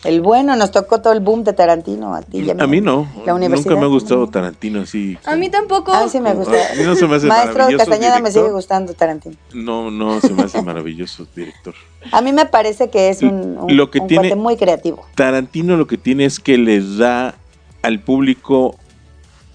[0.05, 0.55] el bueno.
[0.57, 2.63] Nos tocó todo el boom de Tarantino a ti y a mí.
[2.63, 3.11] A mí no.
[3.27, 3.71] La universidad.
[3.71, 5.19] Nunca me ha gustado Tarantino así.
[5.25, 5.93] A mí tampoco.
[5.93, 6.53] A mí sí me gusta.
[6.73, 9.37] A mí no se me hace Maestro Castañeda me sigue gustando Tarantino.
[9.53, 11.75] No, no se me hace maravilloso director.
[12.13, 15.05] A mí me parece que es un, un, Lo que un tiene- cuate muy creativo.
[15.15, 17.35] Tarantino lo que tiene es que le da
[17.83, 18.77] al público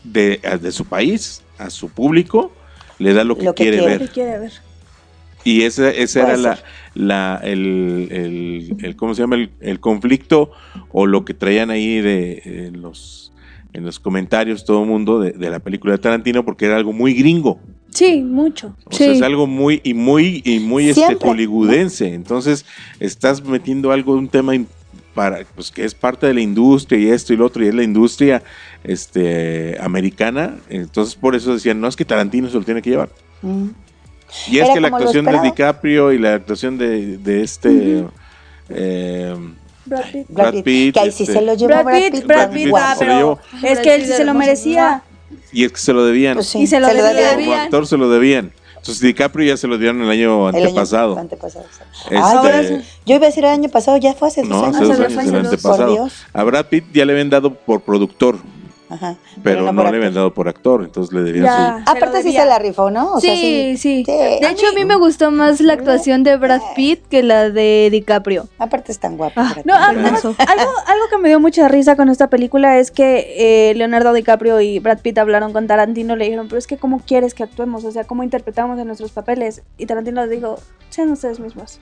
[0.03, 2.51] de, a- de su país, a su público,
[2.97, 3.93] le da lo que, Lo que quiere, quiere.
[3.93, 4.09] ¿Qué ver.
[4.11, 4.51] quiere ver?
[5.43, 6.63] Y esa, esa Puede era ser.
[6.63, 6.63] la
[6.99, 9.35] el, el, el- ¿cómo se llama?
[9.35, 10.51] El, el conflicto
[10.91, 13.31] o lo que traían ahí de en los
[13.71, 16.91] en los comentarios todo el mundo de, de la película de Tarantino porque era algo
[16.91, 17.59] muy gringo.
[17.91, 18.75] Sí, mucho.
[18.85, 22.13] O sea, es algo muy y muy y muy este hollywoodense.
[22.13, 22.65] Entonces,
[22.99, 24.53] estás metiendo algo un tema
[25.13, 27.75] para pues que es parte de la industria y esto y lo otro y es
[27.75, 28.41] la industria
[28.83, 30.57] este americana.
[30.69, 33.09] Entonces, por eso decían, "No es que Tarantino se lo tiene que llevar."
[33.41, 33.67] Mm.
[34.47, 35.39] Y es Era que la actuación de.
[35.41, 38.05] DiCaprio y la actuación de, de este
[38.69, 39.35] eh,
[39.85, 40.25] Brad Pitt.
[40.29, 42.25] Brad, Brad Pitt, Pitt, que ahí sí este- se lo llevó Brad Brad Pitt, Pitt.
[42.25, 45.03] Brad Brad Pitt, Pitt ah, se lo es que él sí se lo merecía.
[45.51, 46.35] y es que se lo debían.
[46.35, 47.35] Pues sí, Y se lo debía.
[47.35, 48.51] Como actor se lo debían.
[48.77, 51.17] Entonces DiCaprio ya se lo dieron el año El año antepasado.
[51.19, 51.81] antepasado, sí.
[52.05, 52.75] Este- ahora sí.
[53.05, 54.75] yo iba a decir el año pasado, ya fue hace dos No, años.
[54.77, 55.77] hace dos años, el antepasado.
[55.87, 56.13] Por Dios.
[56.31, 58.37] A Brad Pitt ya le habían dado por productor,
[58.89, 59.15] Ajá.
[59.43, 61.83] pero, no, por le habían dado por actor, entonces le debían Ya.
[61.85, 61.91] su...
[61.91, 63.13] Aparte sí se la rifó, ¿no?
[63.13, 66.23] O sea, sí, sí, Sí, De a hecho, a mí- me gustó más la actuación
[66.23, 68.47] de Brad Pitt que la de DiCaprio.
[68.57, 69.33] Aparte es tan guapo.
[69.41, 73.69] Ah, No, además, algo, algo que me dio mucha risa con esta película es que
[73.69, 76.77] eh, Leonardo DiCaprio y Brad Pitt hablaron con Tarantino y le dijeron, pero es que
[76.77, 77.83] ¿cómo quieres que actuemos?
[77.85, 79.61] O sea, ¿cómo interpretamos en nuestros papeles?
[79.77, 80.57] Y Tarantino les dijo,
[80.89, 81.79] sean ustedes mismos.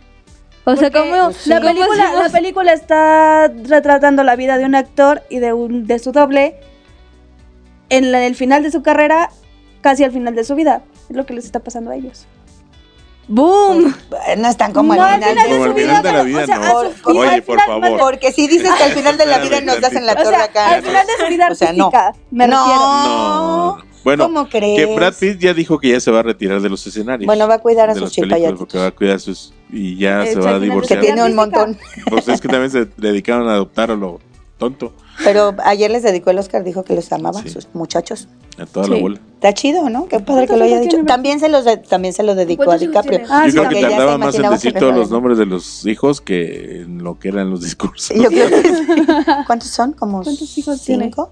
[0.65, 1.49] O sea, como sí.
[1.49, 5.97] La película, la película está retratando la vida de un actor y de, un, de
[5.99, 6.55] su doble
[7.89, 9.29] en la- el final de su carrera,
[9.81, 10.81] casi al final de su vida.
[11.09, 12.25] Es lo que les está pasando a ellos.
[13.29, 13.93] ¡Boom!
[14.09, 16.01] Pues, no están como No, al final, de su vida.
[16.01, 16.63] de la vida, o sea, no.
[16.79, 17.99] a su- Oye, por favor.
[17.99, 20.29] Porque si dices que al final de la vida nos das en la O torre
[20.29, 20.69] sea, acá.
[20.75, 21.87] al final de su vida O sea, no.
[21.87, 22.57] artística, me No.
[22.57, 22.79] refiero.
[22.79, 23.77] No.
[24.05, 24.79] Bueno, ¿Cómo crees?
[24.79, 27.25] que Brad Pitt ya dijo que ya se va a retirar de los escenarios.
[27.25, 28.57] Bueno, va a cuidar a sus chilpayatitos.
[28.59, 31.01] porque va a cuidar sus y ya Eh, se va a de Que divorciar.
[31.01, 31.65] tiene un artística.
[31.65, 31.77] montón.
[32.09, 34.21] Pues es que también se dedicaron a adoptar a lo
[34.57, 34.93] tonto,
[35.23, 37.49] Pero ayer les dedicó el Oscar, dijo que los amaba, Sí.
[37.49, 38.27] sus muchachos.
[38.59, 39.19] a toda la bola.
[39.35, 40.07] Está chido, ¿no?
[40.07, 40.89] Qué padre que ¿Cuántos lo haya dicho.
[40.95, 43.19] tiene También se, los de- también se lo dedicó a ¿Cuántos DiCaprio.
[43.19, 43.31] tiene?
[43.33, 46.21] Ah, Yo sí, creo que tardaba más en decir todos los nombres de los hijos
[46.21, 48.17] que en lo que eran los discursos.
[48.17, 48.83] Yo creo que sí.
[49.45, 49.93] ¿Cuántos son?
[49.93, 51.03] ¿Como ¿Cuántos hijos tiene?
[51.05, 51.29] cinco?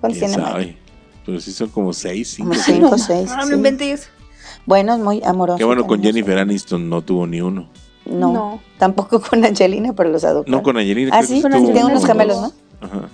[0.00, 0.78] ¿Cuántos ¿Quién tiene sabe?
[1.26, 2.50] Pero sí son como seis, cinco.
[2.52, 2.76] Como seis.
[2.78, 3.30] cinco, seis.
[3.36, 3.50] Ah, sí.
[3.50, 4.08] no inventes.
[4.64, 5.58] Bueno, es muy amoroso.
[5.58, 6.02] Qué bueno, con.
[6.02, 7.68] Jennifer Aniston no tuvo ni uno.
[8.06, 8.60] No, No.
[8.78, 10.50] tampoco con Angelina, pero los adoptó.
[10.50, 11.10] No con Angelina.
[11.14, 12.40] Ah, sí, de unos gemelos.
[12.40, 12.52] ¿no?
[12.80, 13.08] Ajá.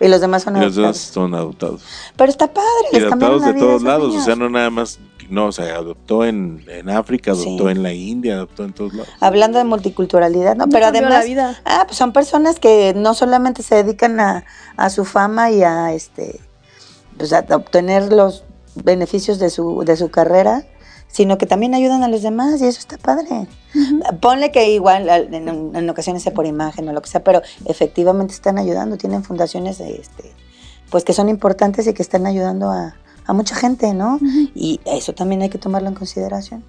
[0.00, 0.96] Y los demás son Y los adoptados.
[0.96, 1.82] dos son adoptados.
[2.16, 4.08] Pero está padre, Y les adoptados de todos lados.
[4.08, 4.22] niños.
[4.22, 4.98] O sea, no nada más.
[5.30, 7.70] No, o sea, adoptó en, en África, adoptó Sí.
[7.70, 9.08] en la India, adoptó en todos lados.
[9.20, 10.66] Hablando de multiculturalidad, ¿no?
[10.66, 11.60] Me Pero además, la vida.
[11.64, 14.44] ah, pues son personas que no solamente se dedican a,
[14.76, 16.40] a su fama y a este,
[17.16, 18.42] pues a obtener los
[18.74, 20.64] beneficios de su, de su carrera,
[21.12, 23.46] sino que también ayudan a los demás y eso está padre.
[24.20, 27.42] Ponle que igual al- en, en ocasiones sea por imagen o lo que sea, pero
[27.66, 30.32] efectivamente están ayudando, tienen fundaciones este,
[30.90, 32.96] pues que son importantes y que están ayudando a,
[33.26, 34.18] a mucha gente, ¿no?
[34.54, 36.64] Y eso también hay que tomarlo en consideración.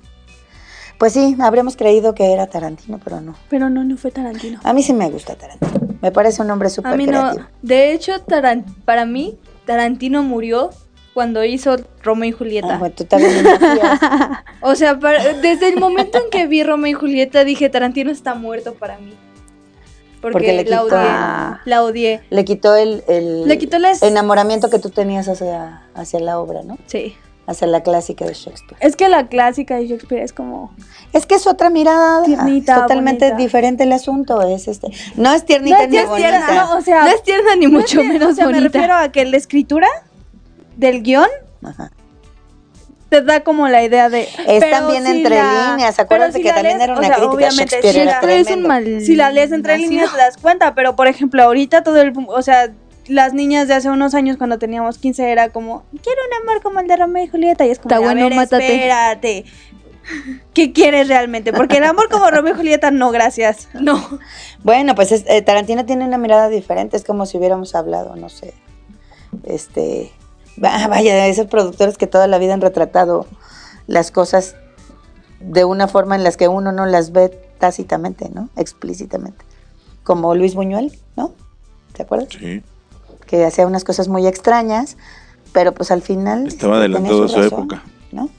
[0.99, 3.35] Pues sí, habríamos creído que era Tarantino, pero no.
[3.49, 4.59] Pero no, no fue Tarantino.
[4.63, 5.95] A mí sí me gusta Tarantino.
[6.01, 7.11] Me parece un hombre súper mí no.
[7.21, 7.45] creativo.
[7.61, 10.69] De hecho, Taran- para mí, Tarantino murió
[11.13, 12.75] cuando hizo Romeo y Julieta.
[12.75, 13.31] Ah, bueno, tú también.
[14.61, 18.33] O sea, para- desde el momento en que vi Romeo y Julieta dije, Tarantino está
[18.35, 19.13] muerto para mí.
[20.21, 21.59] Porque, Porque le la quitó- odié.
[21.65, 22.21] La odié.
[22.29, 26.61] Le quitó el, el Le quitó la- enamoramiento que tú tenías hacia, hacia la obra,
[26.63, 26.77] ¿no?
[26.85, 27.15] Sí.
[27.45, 28.77] Hacia la clásica de Shakespeare.
[28.79, 30.73] Es que la clásica de Shakespeare es como.
[31.11, 33.37] Es que es otra mirada, Tiernita, es totalmente bonita.
[33.37, 34.87] diferente el asunto, es este,
[35.17, 36.65] no es tiernita No es ni tierna, bonita.
[36.67, 38.61] no, o sea, No es tierna ni no mucho menos o sea, bonita.
[38.61, 39.87] me refiero a que la escritura
[40.77, 41.27] del guion
[41.63, 41.91] Ajá.
[43.09, 44.27] te da como la idea de.
[44.47, 47.15] Es también si entre la- líneas, acuérdate si que también lees- era o una sea,
[47.17, 49.01] crítica, obviamente, si la- es un mal.
[49.01, 49.89] Si la lees entre nacido.
[49.91, 52.13] líneas te das cuenta, pero por ejemplo, ahorita todo el.
[52.27, 52.71] O sea,
[53.07, 56.79] las niñas de hace unos años cuando teníamos 15 era como, quiero un amor como
[56.79, 57.65] el de Romeo y Julieta.
[57.65, 58.73] Y es como, Está a bueno, ver, mátate.
[58.75, 59.45] espérate.
[60.53, 61.53] ¿Qué quieres realmente?
[61.53, 63.69] Porque el amor como Romeo y Julieta, no, gracias.
[63.79, 64.19] No.
[64.63, 68.27] Bueno, pues es- eh, Tarantino tiene una mirada diferente, es como si hubiéramos hablado, no
[68.29, 68.53] sé,
[69.43, 70.11] este,
[70.61, 73.25] va- vaya, de esos productores que toda la vida han retratado
[73.87, 74.55] las cosas
[75.39, 77.29] de una forma en las que uno no las ve
[77.59, 78.49] tácitamente, ¿no?
[78.55, 79.45] Explícitamente.
[80.03, 81.33] Como Luis Buñuel, ¿no?
[81.93, 82.29] ¿Te acuerdas?
[82.37, 82.61] Sí.
[83.27, 84.97] Que hacía unas cosas muy extrañas,
[85.51, 86.47] pero pues al final...
[86.47, 87.83] Estaba adelantado a su razón, época.
[88.11, 88.29] ¿no?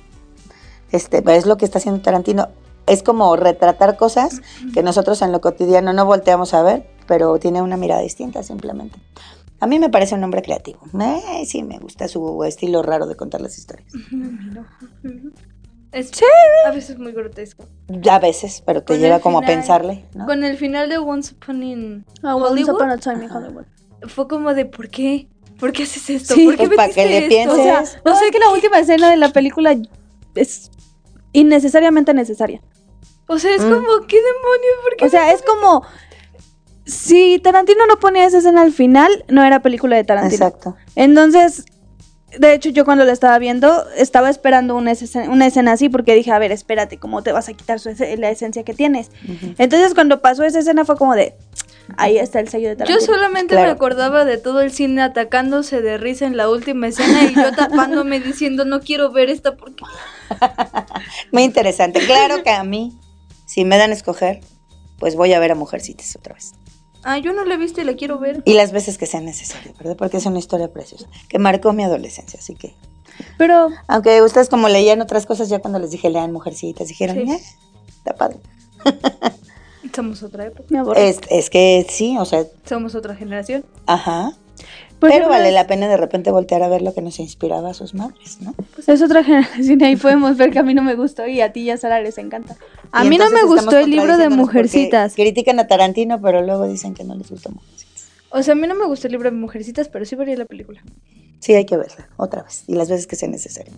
[0.92, 2.48] Este, es lo que está haciendo Tarantino.
[2.86, 4.42] Es como retratar cosas
[4.74, 8.98] que nosotros en lo cotidiano no volteamos a ver, pero tiene una mirada distinta simplemente.
[9.60, 10.80] A mí me parece un hombre creativo.
[11.00, 13.90] Eh, sí, me gusta su estilo raro de contar las historias.
[15.92, 16.10] Es
[16.66, 17.64] a veces muy grotesco.
[18.10, 20.26] A veces, pero te Con lleva como a pensarle, ¿no?
[20.26, 23.30] Con el final de Once Upon in Ah, Once Hollywood Upon a Time in.
[23.30, 23.64] Hollywood.
[24.08, 25.28] fue como de ¿por qué?
[25.60, 26.34] ¿Por qué haces esto?
[26.34, 27.28] Sí, ¿Por qué pues, para que le esto?
[27.28, 27.58] pienses.
[27.58, 29.76] O sea, no sé que la última escena de la película
[30.34, 30.70] es
[31.32, 32.60] innecesariamente necesaria.
[33.28, 33.70] O sea, es Mm.
[33.72, 34.76] como ¿qué demonios?
[34.82, 35.04] ¿Por qué?
[35.06, 35.84] O sea, es como
[36.84, 40.34] si Tarantino no ponía esa escena al final, no era película de Tarantino.
[40.34, 40.76] Exacto.
[40.96, 41.64] Entonces,
[42.38, 46.14] de hecho, yo cuando la estaba viendo, estaba esperando una escena, una escena así porque
[46.14, 49.10] dije, a ver, espérate, ¿cómo te vas a quitar su la esencia que tienes?
[49.58, 51.34] Entonces, cuando pasó esa escena fue como de,
[51.96, 53.14] ahí está el sello de Yo Tarantino.
[53.14, 53.68] solamente Claro.
[53.68, 57.52] me acordaba de todo el cine atacándose de risa en la última escena y yo
[57.52, 59.84] tapándome diciendo no quiero ver esta porque
[61.32, 62.00] Muy interesante.
[62.00, 62.98] Claro que a mí,
[63.46, 64.40] si me dan a escoger,
[64.98, 66.52] pues voy a ver a Mujercitas otra vez.
[67.04, 68.42] Ah yo no la he visto y la quiero ver.
[68.44, 69.96] Y las veces que sea necesario, ¿verdad?
[69.96, 72.74] Porque es una historia preciosa, que marcó mi adolescencia, así que...
[73.38, 77.30] Pero, Aunque ustedes como leían otras cosas, ya cuando les dije lean Mujercitas, dijeron, Sí.
[77.32, 77.40] "Eh,
[77.98, 78.38] está padre.
[79.94, 80.66] Somos otra época.
[80.96, 83.64] Es, es que sí, o sea, somos otra generación.
[83.86, 84.32] ajá.
[85.04, 87.74] Por pero vale la pena de repente voltear a ver lo que nos inspiraba a
[87.74, 88.54] sus madres, ¿no?
[88.74, 91.42] Pues es otra generación y ahí podemos ver que a mí no me gustó y
[91.42, 92.56] a ti y a Sara les encanta.
[92.90, 95.14] A Y mí no me gustó el libro de Mujercitas.
[95.14, 98.08] Critican a Tarantino, pero luego dicen que no les gustó Mujercitas.
[98.30, 100.46] O sea, a mí no me gustó el libro de Mujercitas, pero sí vería la
[100.46, 100.82] película.
[101.40, 103.74] Sí, hay que verla otra vez y las veces que sea necesario.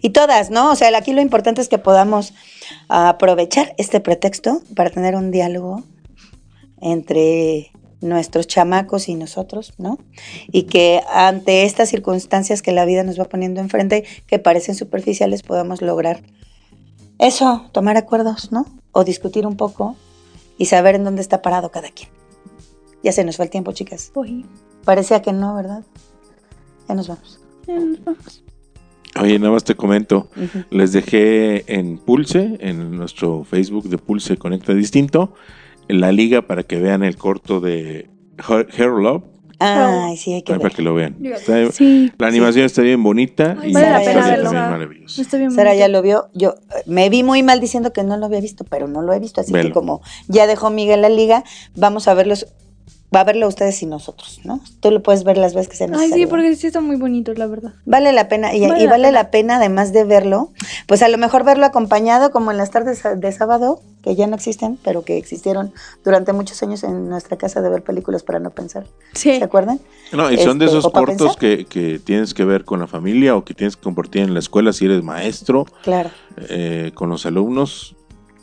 [0.00, 0.70] Y todas, ¿no?
[0.70, 2.32] O sea, aquí lo importante es que podamos
[2.88, 5.82] aprovechar este pretexto para tener un diálogo
[6.80, 9.98] entre nuestros chamacos y nosotros, ¿no?
[10.50, 15.42] Y que ante estas circunstancias que la vida nos va poniendo enfrente, que parecen superficiales,
[15.42, 16.22] podamos lograr
[17.18, 18.66] eso, tomar acuerdos, ¿no?
[18.92, 19.96] O discutir un poco
[20.58, 22.08] y saber en dónde está parado cada quien.
[23.02, 24.12] Ya se nos fue el tiempo, chicas.
[24.14, 24.44] Uy,
[24.84, 25.82] Parecía que no, ¿verdad?
[26.88, 27.40] Ya nos vamos.
[27.66, 28.42] ya nos vamos.
[29.20, 30.28] Oye, nada más te comento.
[30.70, 35.34] Les dejé en Pulse, en nuestro Facebook de Pulse Conecta Distinto,
[35.92, 38.08] la liga para que vean el corto de
[38.48, 39.22] Her Hair Love,
[39.62, 40.72] Ay, sí, hay que para ver.
[40.72, 41.16] que lo vean.
[41.22, 44.44] Está- Sí, la animación está bien bonita Ay, y vale la pena verlo.
[44.44, 45.20] también maravillosa.
[45.20, 45.50] está bien.
[45.50, 46.28] Sara ya lo vio.
[46.32, 49.12] Yo eh, me vi muy mal diciendo que no lo había visto, pero no lo
[49.12, 49.42] he visto.
[49.42, 49.68] Así Velo.
[49.68, 51.44] que como ya dejó Miguel la liga,
[51.76, 52.46] vamos a verlos
[53.14, 54.60] va a verlo ustedes y nosotros, ¿no?
[54.80, 56.26] Tú lo puedes ver las veces que sea Ay, necesario.
[56.26, 57.72] sí, porque sí está muy bonito, la verdad.
[57.84, 59.10] Vale la pena, y, Vale y la vale pena.
[59.22, 60.50] la pena además de verlo,
[60.86, 64.36] pues a lo mejor verlo acompañado como en las tardes de sábado, que ya no
[64.36, 65.72] existen, pero que existieron
[66.04, 68.86] durante muchos años en nuestra casa de ver películas para no pensar.
[69.14, 69.38] Sí.
[69.38, 69.80] ¿Se acuerdan?
[70.12, 72.78] No, y son de Este, esos ¿o pa' cortos que, que tienes que ver con
[72.80, 76.10] la familia o que tienes que compartir en la escuela si eres maestro, Claro.
[76.48, 77.96] eh, con los alumnos,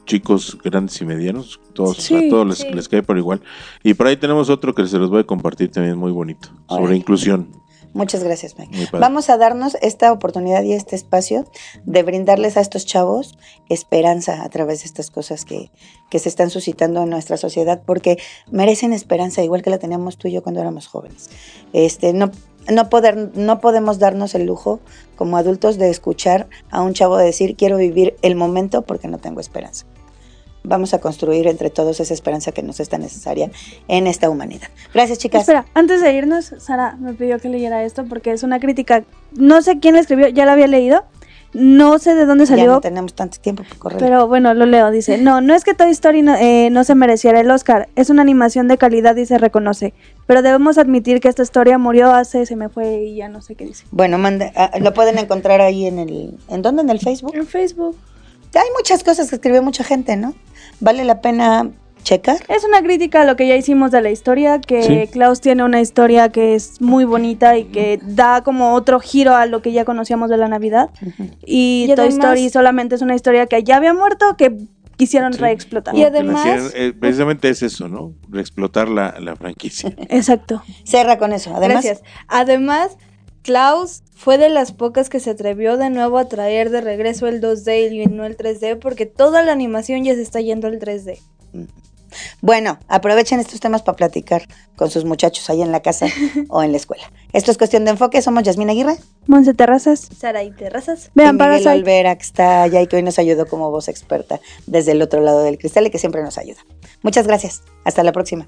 [0.08, 2.72] chicos grandes y medianos, todos, Sí, a todos les, sí.
[2.74, 3.42] les cae por igual.
[3.84, 6.96] Y por ahí tenemos otro que se los voy a compartir también muy bonito, sobre
[6.96, 7.48] inclusión.
[7.94, 8.90] Muchas gracias, Mike.
[8.94, 11.46] Vamos a darnos esta oportunidad y este espacio
[11.84, 13.38] de brindarles a estos chavos
[13.70, 15.72] esperanza a través de estas cosas que,
[16.12, 18.20] que se están suscitando en nuestra sociedad, porque
[18.52, 21.32] merecen esperanza, igual que la teníamos tú y yo cuando éramos jóvenes.
[21.74, 22.30] Este, no,
[22.70, 24.80] no, poder, no podemos darnos el lujo
[25.16, 29.40] como adultos de escuchar a un chavo decir quiero vivir el momento porque no tengo
[29.40, 29.86] esperanza.
[30.68, 33.50] Vamos a construir entre todos esa esperanza que nos es tan necesaria
[33.88, 34.68] en esta humanidad.
[34.94, 35.42] Gracias, chicas.
[35.42, 39.04] Espera, antes de irnos, Sara me pidió que leyera esto porque es una crítica.
[39.32, 41.06] No sé quién la escribió, ya la había leído.
[41.54, 44.00] No sé de dónde ya salió, no tenemos tanto tiempo por correr.
[44.00, 44.92] pero bueno, lo leo.
[44.92, 47.88] Dice: No, no es que Toy Story no, eh, no se mereciera el Oscar.
[47.96, 49.94] Es una animación de calidad y se reconoce.
[50.26, 53.56] Pero debemos admitir que esta historia murió hace, se me fue y ya no sé
[53.56, 53.86] qué dice.
[53.92, 56.38] Bueno, manda, ah, lo pueden encontrar ahí en el...
[56.50, 56.82] ¿En dónde?
[56.82, 57.34] En el Facebook.
[57.34, 57.96] En Facebook.
[58.56, 60.34] Hay muchas cosas que escribió mucha gente, ¿no?
[60.80, 61.70] Vale la pena
[62.04, 62.38] checar.
[62.48, 65.08] Es una crítica a lo que ya hicimos de la historia, que Sí.
[65.12, 69.46] Klaus tiene una historia que es muy bonita y que da como otro giro a
[69.46, 70.90] lo que ya conocíamos de la Navidad.
[71.46, 74.56] Y, Y Toy además- Story solamente es una historia que ya había muerto, que
[74.96, 75.40] quisieron Sí.
[75.40, 75.96] reexplotar.
[75.96, 78.14] Y además- eh, precisamente es eso, ¿no?
[78.40, 79.94] Explotar la, la franquicia.
[80.10, 80.64] Exacto.
[80.86, 81.50] Cerra con eso.
[81.54, 82.04] Además, Gracias.
[82.30, 82.98] Además,
[83.48, 87.40] Klaus fue de las pocas que se atrevió de nuevo a traer de regreso el
[87.40, 91.18] 2D y no el 3D porque toda la animación ya se está yendo al 3D.
[92.42, 94.42] bueno, aprovechen estos temas para platicar
[94.76, 96.08] con sus muchachos ahí en la casa
[96.50, 97.10] o en la escuela.
[97.32, 98.22] Esto es cuestión de enfoque.
[98.22, 100.10] Somos Yasmín Aguirre Monse Terrazas.
[100.20, 101.10] Sara y Terrazas.
[101.16, 103.88] Vean, y para Miguel Olvera, que está allá y que hoy nos ayudó como voz
[103.88, 106.60] experta desde el otro lado del cristal y que siempre nos ayuda.
[107.02, 107.62] Muchas gracias.
[107.86, 108.46] Hasta la próxima.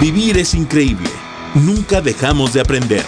[0.00, 1.10] Vivir es increíble.
[1.54, 3.04] Nunca dejamos de aprender.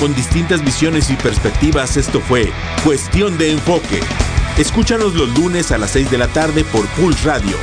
[0.00, 2.50] Con distintas visiones y perspectivas, esto fue
[2.84, 4.00] Cuestión de Enfoque.
[4.56, 7.56] Escúchanos los lunes a las 6 de la tarde por Pulse Radio.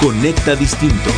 [0.00, 1.10] Conecta Distinto.